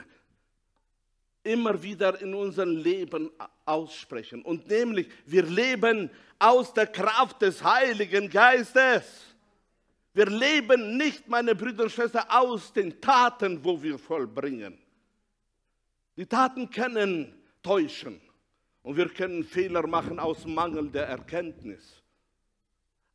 immer 1.47 1.83
wieder 1.83 2.21
in 2.21 2.35
unserem 2.35 2.77
Leben 2.77 3.31
aussprechen. 3.65 4.43
Und 4.43 4.69
nämlich, 4.69 5.09
wir 5.25 5.45
leben 5.45 6.11
aus 6.39 6.75
der 6.75 6.87
Kraft 6.87 7.41
des 7.43 7.63
Heiligen 7.63 8.29
Geistes. 8.29 9.35
Wir 10.13 10.27
leben 10.27 10.97
nicht, 10.97 11.29
meine 11.29 11.55
Brüder 11.55 11.85
und 11.85 11.93
Schwestern, 11.93 12.25
aus 12.29 12.73
den 12.73 13.01
Taten, 13.01 13.63
wo 13.65 13.83
wir 13.83 13.99
vollbringen. 13.99 14.79
Die 16.17 16.27
Taten 16.27 16.71
können 16.71 17.35
täuschen 17.63 18.21
und 18.83 18.97
wir 18.97 19.09
können 19.09 19.45
Fehler 19.45 19.87
machen 19.87 20.19
aus 20.19 20.47
Mangel 20.47 20.91
der 20.91 21.07
Erkenntnis. 21.07 22.03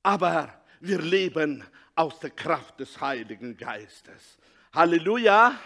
Aber 0.04 0.62
wir 0.80 1.00
leben 1.00 1.64
aus 1.96 2.20
der 2.20 2.32
Kraft 2.32 2.80
des 2.80 3.00
Heiligen 3.02 3.58
Geistes. 3.58 4.38
Halleluja, 4.74 5.60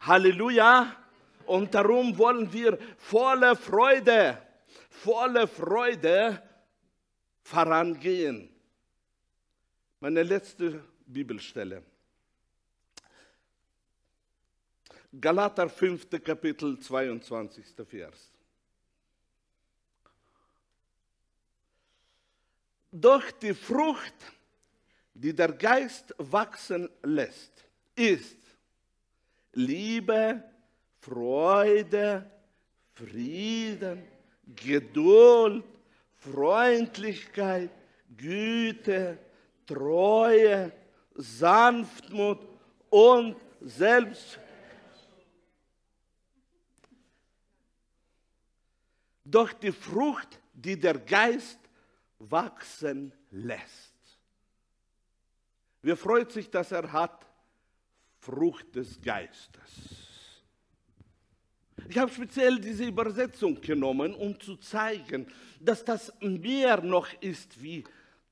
Halleluja. 0.00 0.96
Und 1.46 1.74
darum 1.74 2.16
wollen 2.16 2.52
wir 2.52 2.78
voller 2.98 3.56
Freude, 3.56 4.38
voller 4.90 5.46
Freude 5.46 6.42
vorangehen. 7.42 8.48
Meine 10.00 10.22
letzte 10.22 10.84
Bibelstelle. 11.06 11.82
Galater 15.20 15.68
5. 15.68 16.08
Kapitel 16.22 16.78
22. 16.78 17.64
Vers. 17.86 18.32
Doch 22.90 23.30
die 23.32 23.54
Frucht, 23.54 24.14
die 25.14 25.34
der 25.34 25.52
Geist 25.52 26.14
wachsen 26.18 26.88
lässt, 27.02 27.64
ist 27.96 28.38
Liebe, 29.52 30.42
Freude, 31.04 32.30
Frieden, 32.94 34.08
Geduld, 34.56 35.64
Freundlichkeit, 36.14 37.70
Güte, 38.16 39.18
Treue, 39.66 40.72
Sanftmut 41.14 42.48
und 42.88 43.36
Selbst. 43.60 44.38
Doch 49.24 49.52
die 49.52 49.72
Frucht, 49.72 50.40
die 50.54 50.78
der 50.78 50.98
Geist 50.98 51.58
wachsen 52.18 53.12
lässt. 53.30 53.94
Wer 55.82 55.98
freut 55.98 56.32
sich, 56.32 56.50
dass 56.50 56.72
er 56.72 56.90
hat 56.90 57.26
Frucht 58.20 58.74
des 58.74 59.00
Geistes? 59.02 60.03
Ich 61.88 61.98
habe 61.98 62.10
speziell 62.10 62.58
diese 62.58 62.84
Übersetzung 62.84 63.60
genommen, 63.60 64.14
um 64.14 64.38
zu 64.40 64.56
zeigen, 64.56 65.26
dass 65.60 65.84
das 65.84 66.12
mehr 66.20 66.80
noch 66.80 67.08
ist, 67.20 67.62
wie 67.62 67.84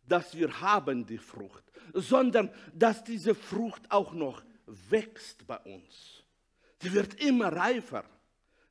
dass 0.07 0.36
wir 0.36 0.61
haben 0.61 1.07
die 1.07 1.18
Frucht, 1.18 1.64
sondern 1.94 2.50
dass 2.74 3.05
diese 3.05 3.34
Frucht 3.34 3.82
auch 3.90 4.12
noch 4.12 4.42
wächst 4.66 5.46
bei 5.46 5.59
uns. 5.59 6.22
Sie 6.80 6.92
wird 6.92 7.22
immer 7.22 7.53
reifer. 7.53 8.05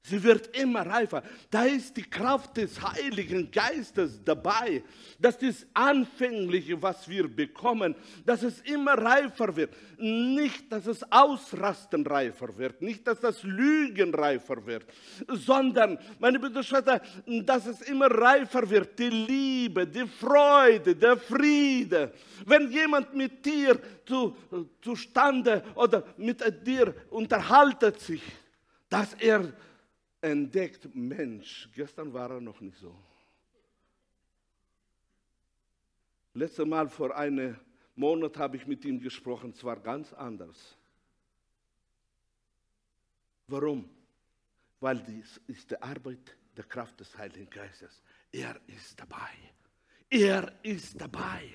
Sie 0.03 0.21
wird 0.23 0.57
immer 0.57 0.83
reifer. 0.83 1.21
Da 1.51 1.65
ist 1.65 1.95
die 1.95 2.01
Kraft 2.01 2.57
des 2.57 2.81
Heiligen 2.81 3.51
Geistes 3.51 4.19
dabei. 4.23 4.83
Das 5.19 5.35
ist 5.37 5.67
Anfängliche, 5.75 6.81
was 6.81 7.07
wir 7.07 7.27
bekommen, 7.27 7.93
dass 8.25 8.41
es 8.41 8.61
immer 8.61 8.93
reifer 8.93 9.55
wird. 9.55 9.75
Nicht, 9.99 10.71
dass 10.71 10.87
es 10.87 11.03
Ausrasten 11.11 12.03
reifer 12.07 12.57
wird, 12.57 12.81
nicht, 12.81 13.05
dass 13.05 13.19
das 13.19 13.43
Lügen 13.43 14.11
reifer 14.15 14.65
wird, 14.65 14.85
sondern, 15.27 15.99
meine 16.17 16.39
Brüder 16.39 16.63
dass 17.45 17.67
es 17.67 17.81
immer 17.81 18.07
reifer 18.07 18.67
wird. 18.67 18.97
Die 18.97 19.09
Liebe, 19.09 19.85
die 19.85 20.07
Freude, 20.07 20.95
der 20.95 21.17
Friede. 21.17 22.11
Wenn 22.47 22.71
jemand 22.71 23.13
mit 23.13 23.45
dir 23.45 23.79
zu, 24.03 24.35
zustande 24.81 25.63
oder 25.75 26.03
mit 26.17 26.41
dir 26.65 26.95
unterhaltet 27.11 27.99
sich, 27.99 28.23
dass 28.89 29.13
er 29.13 29.53
entdeckt, 30.21 30.93
Mensch, 30.93 31.69
gestern 31.73 32.13
war 32.13 32.31
er 32.31 32.41
noch 32.41 32.61
nicht 32.61 32.77
so. 32.77 32.95
Letztes 36.33 36.65
Mal 36.65 36.87
vor 36.87 37.15
einem 37.15 37.59
Monat 37.95 38.37
habe 38.37 38.57
ich 38.57 38.65
mit 38.65 38.85
ihm 38.85 38.99
gesprochen, 38.99 39.51
es 39.51 39.63
war 39.63 39.79
ganz 39.79 40.13
anders. 40.13 40.77
Warum? 43.47 43.89
Weil 44.79 44.99
dies 44.99 45.41
ist 45.47 45.71
die 45.71 45.81
Arbeit 45.81 46.37
der 46.55 46.63
Kraft 46.63 46.99
des 46.99 47.17
Heiligen 47.17 47.49
Geistes. 47.49 48.01
Er 48.31 48.59
ist 48.67 48.99
dabei. 48.99 49.29
Er 50.13 50.51
ist 50.61 50.99
dabei. 50.99 51.49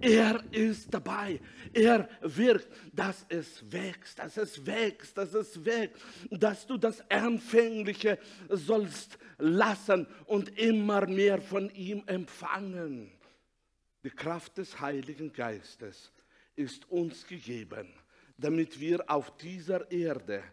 Er 0.00 0.40
ist 0.52 0.94
dabei. 0.94 1.40
Er 1.72 2.08
wirkt, 2.20 2.68
dass 2.92 3.26
es 3.28 3.64
wächst, 3.72 4.20
dass 4.20 4.36
es 4.36 4.64
wächst, 4.64 5.18
dass 5.18 5.34
es 5.34 5.64
wächst, 5.64 6.00
dass 6.30 6.64
du 6.68 6.78
das 6.78 7.02
Anfängliche 7.10 8.16
sollst 8.48 9.18
lassen 9.38 10.06
und 10.26 10.56
immer 10.56 11.04
mehr 11.08 11.42
von 11.42 11.68
ihm 11.70 12.04
empfangen. 12.06 13.10
Die 14.04 14.10
Kraft 14.10 14.56
des 14.58 14.80
Heiligen 14.80 15.32
Geistes 15.32 16.12
ist 16.54 16.88
uns 16.88 17.26
gegeben, 17.26 17.92
damit 18.38 18.78
wir 18.78 19.10
auf 19.10 19.36
dieser 19.36 19.90
Erde 19.90 20.44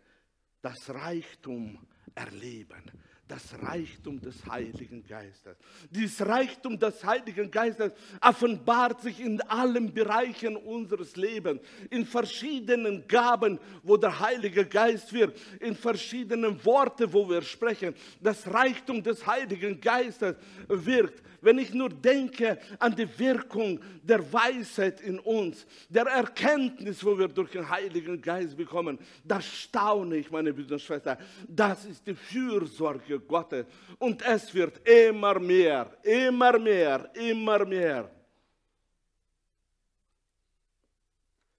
das 0.64 0.90
Reichtum 0.90 1.86
erleben 2.16 2.82
das 3.28 3.54
Reichtum 3.62 4.20
des 4.20 4.46
Heiligen 4.46 5.06
Geistes. 5.06 5.56
Dieses 5.90 6.26
Reichtum 6.26 6.78
des 6.78 7.04
Heiligen 7.04 7.50
Geistes 7.50 7.94
offenbart 8.22 9.02
sich 9.02 9.20
in 9.22 9.40
allen 9.42 9.94
Bereichen 9.94 10.58
unseres 10.58 11.16
Lebens, 11.16 11.62
in 11.90 12.06
verschiedenen 12.06 13.08
Gaben, 13.08 13.60
wo 13.82 13.96
der 13.96 14.20
Heilige 14.20 14.66
Geist 14.66 15.14
wird, 15.14 15.40
in 15.62 15.76
verschiedenen 15.76 16.64
Worten, 16.66 17.12
wo 17.14 17.30
wir 17.30 17.42
sprechen. 17.42 17.96
Das 18.22 18.46
Reichtum 18.52 19.02
des 19.02 19.26
Heiligen 19.26 19.80
Geistes 19.80 20.36
wirkt. 20.68 21.24
Wenn 21.44 21.58
ich 21.58 21.74
nur 21.74 21.90
denke 21.90 22.58
an 22.80 22.96
die 22.96 23.20
Wirkung 23.20 23.78
der 24.02 24.32
Weisheit 24.32 25.02
in 25.02 25.20
uns, 25.20 25.66
der 25.90 26.06
Erkenntnis, 26.06 27.04
wo 27.04 27.20
wir 27.20 27.28
durch 27.28 27.52
den 27.52 27.70
Heiligen 27.70 28.22
Geist 28.22 28.56
bekommen, 28.56 28.98
da 29.26 29.42
staune 29.42 30.16
ich, 30.16 30.32
meine 30.32 30.54
Brüder 30.54 30.76
und 30.76 30.82
Schwestern. 30.82 31.18
Das 31.46 31.84
ist 31.84 32.08
die 32.08 32.16
Fürsorge 32.16 33.20
Gottes. 33.20 33.66
Und 34.00 34.22
es 34.26 34.54
wird 34.54 34.88
immer 34.88 35.38
mehr, 35.38 35.92
immer 36.04 36.58
mehr, 36.58 37.12
immer 37.14 37.66
mehr. 37.66 38.10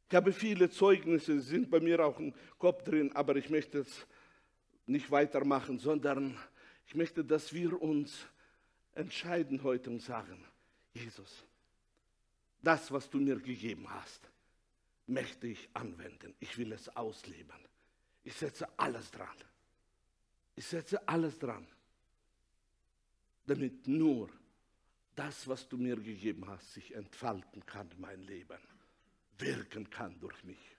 Ich 0.08 0.16
habe 0.16 0.32
viele 0.32 0.70
Zeugnisse, 0.70 1.40
sind 1.40 1.70
bei 1.70 1.80
mir 1.80 2.02
auch 2.06 2.18
im 2.18 2.32
Kopf 2.58 2.84
drin, 2.84 3.12
aber 3.12 3.36
ich 3.36 3.50
möchte 3.50 3.80
es 3.80 4.06
nicht 4.86 5.10
weitermachen, 5.10 5.78
sondern 5.78 6.38
ich 6.86 6.94
möchte, 6.94 7.22
dass 7.22 7.52
wir 7.52 7.82
uns 7.82 8.26
entscheiden 8.94 9.62
heute 9.62 9.90
und 9.90 10.00
sagen, 10.00 10.44
Jesus, 10.92 11.44
das, 12.62 12.90
was 12.90 13.10
du 13.10 13.18
mir 13.18 13.38
gegeben 13.38 13.88
hast, 13.90 14.28
möchte 15.06 15.46
ich 15.46 15.68
anwenden. 15.74 16.34
Ich 16.40 16.56
will 16.56 16.72
es 16.72 16.88
ausleben. 16.96 17.58
Ich 18.22 18.34
setze 18.34 18.66
alles 18.78 19.10
dran. 19.10 19.36
Ich 20.56 20.66
setze 20.66 21.06
alles 21.08 21.38
dran, 21.38 21.66
damit 23.46 23.88
nur 23.88 24.30
das, 25.16 25.46
was 25.48 25.68
du 25.68 25.76
mir 25.76 25.96
gegeben 25.96 26.48
hast, 26.48 26.72
sich 26.74 26.94
entfalten 26.94 27.64
kann, 27.66 27.90
mein 27.98 28.22
Leben, 28.22 28.58
wirken 29.38 29.90
kann 29.90 30.18
durch 30.20 30.42
mich. 30.44 30.76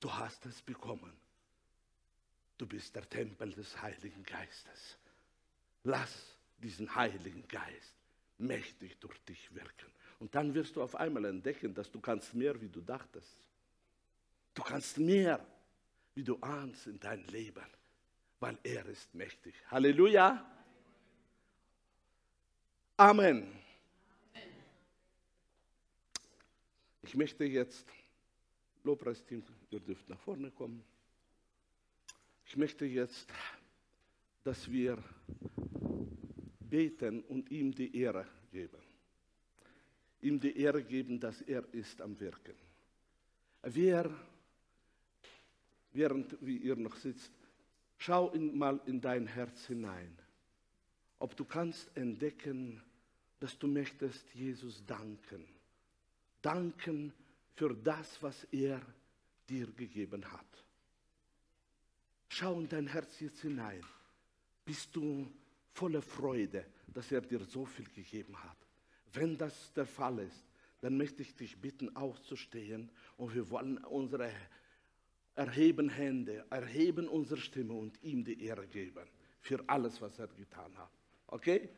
Du 0.00 0.12
hast 0.12 0.44
es 0.46 0.60
bekommen. 0.62 1.12
Du 2.58 2.66
bist 2.66 2.94
der 2.94 3.08
Tempel 3.08 3.52
des 3.52 3.80
Heiligen 3.80 4.22
Geistes. 4.22 4.98
Lass 5.84 6.36
diesen 6.58 6.94
Heiligen 6.94 7.46
Geist 7.48 7.94
mächtig 8.38 8.98
durch 9.00 9.20
dich 9.24 9.54
wirken. 9.54 9.90
Und 10.20 10.34
dann 10.34 10.54
wirst 10.54 10.76
du 10.76 10.82
auf 10.82 10.94
einmal 10.94 11.24
entdecken, 11.24 11.74
dass 11.74 11.90
du 11.90 12.00
kannst 12.00 12.34
mehr, 12.34 12.60
wie 12.60 12.68
du 12.68 12.80
dachtest. 12.80 13.36
Du 14.54 14.62
kannst 14.62 14.98
mehr, 14.98 15.44
wie 16.14 16.22
du 16.22 16.38
ahnst 16.40 16.86
in 16.86 17.00
dein 17.00 17.26
Leben, 17.28 17.66
weil 18.38 18.58
er 18.62 18.86
ist 18.86 19.12
mächtig. 19.14 19.54
Halleluja. 19.70 20.44
Amen. 22.96 23.50
Ich 27.02 27.16
möchte 27.16 27.44
jetzt, 27.44 27.86
Lobpreisteam, 28.84 29.42
ihr 29.70 29.80
dürft 29.80 30.08
nach 30.08 30.20
vorne 30.20 30.50
kommen. 30.50 30.84
Ich 32.46 32.56
möchte 32.56 32.84
jetzt, 32.84 33.28
dass 34.44 34.70
wir 34.70 35.02
beten 36.60 37.22
und 37.24 37.50
ihm 37.50 37.74
die 37.74 37.96
Ehre 37.96 38.26
geben. 38.50 38.80
Ihm 40.20 40.40
die 40.40 40.56
Ehre 40.56 40.82
geben, 40.82 41.20
dass 41.20 41.42
er 41.42 41.64
ist 41.72 42.00
am 42.00 42.18
Wirken. 42.18 42.54
Wer, 43.62 44.10
während 45.92 46.36
wie 46.40 46.56
ihr 46.56 46.76
noch 46.76 46.96
sitzt, 46.96 47.32
schau 47.98 48.30
in, 48.30 48.56
mal 48.56 48.80
in 48.86 49.00
dein 49.00 49.26
Herz 49.26 49.66
hinein, 49.66 50.16
ob 51.18 51.36
du 51.36 51.44
kannst 51.44 51.94
entdecken, 51.96 52.82
dass 53.38 53.58
du 53.58 53.66
möchtest 53.66 54.32
Jesus 54.34 54.84
danken. 54.86 55.44
Danken 56.40 57.12
für 57.54 57.74
das, 57.74 58.20
was 58.22 58.44
er 58.50 58.80
dir 59.48 59.66
gegeben 59.72 60.24
hat. 60.32 60.64
Schau 62.28 62.58
in 62.60 62.68
dein 62.68 62.86
Herz 62.86 63.20
jetzt 63.20 63.42
hinein. 63.42 63.84
Bist 64.64 64.94
du 64.94 65.26
voller 65.72 66.02
Freude, 66.02 66.66
dass 66.92 67.10
er 67.10 67.20
dir 67.20 67.44
so 67.44 67.64
viel 67.64 67.88
gegeben 67.88 68.36
hat. 68.42 68.56
Wenn 69.12 69.36
das 69.36 69.72
der 69.72 69.86
Fall 69.86 70.18
ist, 70.20 70.44
dann 70.80 70.96
möchte 70.96 71.22
ich 71.22 71.34
dich 71.34 71.56
bitten, 71.56 71.94
aufzustehen 71.94 72.90
und 73.16 73.34
wir 73.34 73.48
wollen 73.50 73.78
unsere 73.78 74.30
erheben 75.34 75.88
Hände, 75.88 76.44
erheben 76.50 77.08
unsere 77.08 77.40
Stimme 77.40 77.74
und 77.74 78.02
ihm 78.02 78.24
die 78.24 78.42
Ehre 78.44 78.66
geben 78.66 79.06
für 79.40 79.62
alles, 79.66 80.00
was 80.00 80.18
er 80.18 80.28
getan 80.28 80.76
hat. 80.76 80.90
Okay? 81.28 81.68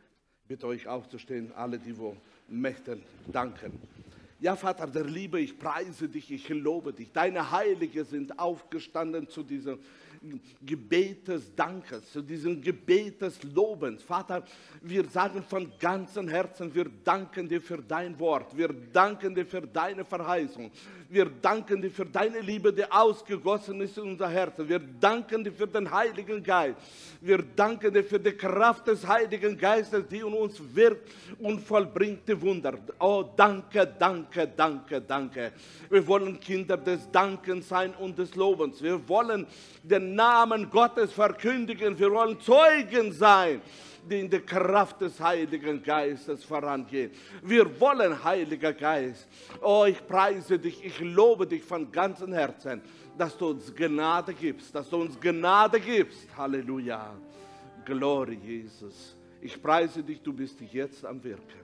Bitte 0.46 0.66
euch 0.66 0.86
aufzustehen, 0.86 1.52
alle, 1.52 1.78
die 1.78 1.96
wo 1.96 2.16
möchten, 2.48 3.02
danken. 3.30 3.80
Ja, 4.40 4.56
Vater 4.56 4.86
der 4.86 5.04
Liebe, 5.04 5.40
ich 5.40 5.58
preise 5.58 6.08
dich, 6.08 6.30
ich 6.30 6.48
lobe 6.48 6.92
dich. 6.92 7.10
Deine 7.12 7.50
Heilige 7.50 8.04
sind 8.04 8.38
aufgestanden 8.38 9.28
zu 9.28 9.42
diesem 9.42 9.78
Gebet 10.64 11.28
des 11.28 11.54
Dankes, 11.54 12.10
zu 12.12 12.22
diesem 12.22 12.60
Gebet 12.60 13.20
des 13.20 13.42
Lobens. 13.42 14.02
Vater, 14.02 14.44
wir 14.80 15.04
sagen 15.04 15.42
von 15.42 15.70
ganzem 15.78 16.28
Herzen, 16.28 16.74
wir 16.74 16.86
danken 17.04 17.48
dir 17.48 17.60
für 17.60 17.78
dein 17.78 18.18
Wort, 18.18 18.56
wir 18.56 18.68
danken 18.68 19.34
dir 19.34 19.44
für 19.44 19.62
deine 19.62 20.04
Verheißung, 20.04 20.70
wir 21.08 21.26
danken 21.26 21.82
dir 21.82 21.90
für 21.90 22.06
deine 22.06 22.40
Liebe, 22.40 22.72
die 22.72 22.90
ausgegossen 22.90 23.80
ist 23.80 23.98
in 23.98 24.04
unser 24.04 24.28
Herz. 24.28 24.54
Wir 24.58 24.78
danken 24.78 25.44
dir 25.44 25.52
für 25.52 25.66
den 25.66 25.90
Heiligen 25.90 26.42
Geist. 26.42 26.76
Wir 27.20 27.38
danken 27.38 27.92
dir 27.92 28.04
für 28.04 28.18
die 28.18 28.32
Kraft 28.32 28.86
des 28.88 29.06
Heiligen 29.06 29.56
Geistes, 29.56 30.06
die 30.08 30.18
in 30.18 30.24
uns 30.24 30.60
wirkt 30.74 31.10
und 31.38 31.60
vollbringt 31.60 32.26
die 32.26 32.40
Wunder. 32.40 32.78
Oh, 32.98 33.24
danke, 33.36 33.94
danke, 33.98 34.48
danke, 34.56 35.00
danke. 35.00 35.52
Wir 35.88 36.06
wollen 36.06 36.40
Kinder 36.40 36.76
des 36.76 37.10
Dankens 37.10 37.68
sein 37.68 37.94
und 37.94 38.18
des 38.18 38.34
Lobens. 38.34 38.82
Wir 38.82 39.08
wollen 39.08 39.46
Namen 40.14 40.70
Gottes 40.70 41.12
verkündigen. 41.12 41.98
Wir 41.98 42.10
wollen 42.10 42.40
Zeugen 42.40 43.12
sein, 43.12 43.60
die 44.08 44.20
in 44.20 44.30
der 44.30 44.42
Kraft 44.42 45.00
des 45.00 45.18
Heiligen 45.20 45.82
Geistes 45.82 46.44
vorangehen. 46.44 47.10
Wir 47.42 47.80
wollen, 47.80 48.22
Heiliger 48.22 48.72
Geist, 48.72 49.28
oh, 49.62 49.84
ich 49.86 50.06
preise 50.06 50.58
dich, 50.58 50.84
ich 50.84 51.00
lobe 51.00 51.46
dich 51.46 51.62
von 51.62 51.90
ganzem 51.90 52.32
Herzen, 52.32 52.82
dass 53.16 53.36
du 53.36 53.48
uns 53.48 53.74
Gnade 53.74 54.34
gibst, 54.34 54.74
dass 54.74 54.88
du 54.88 54.98
uns 54.98 55.18
Gnade 55.18 55.80
gibst. 55.80 56.28
Halleluja. 56.36 57.14
Glory, 57.84 58.38
Jesus. 58.42 59.16
Ich 59.40 59.60
preise 59.60 60.02
dich, 60.02 60.22
du 60.22 60.32
bist 60.32 60.60
jetzt 60.60 61.04
am 61.04 61.22
Wirken. 61.22 61.63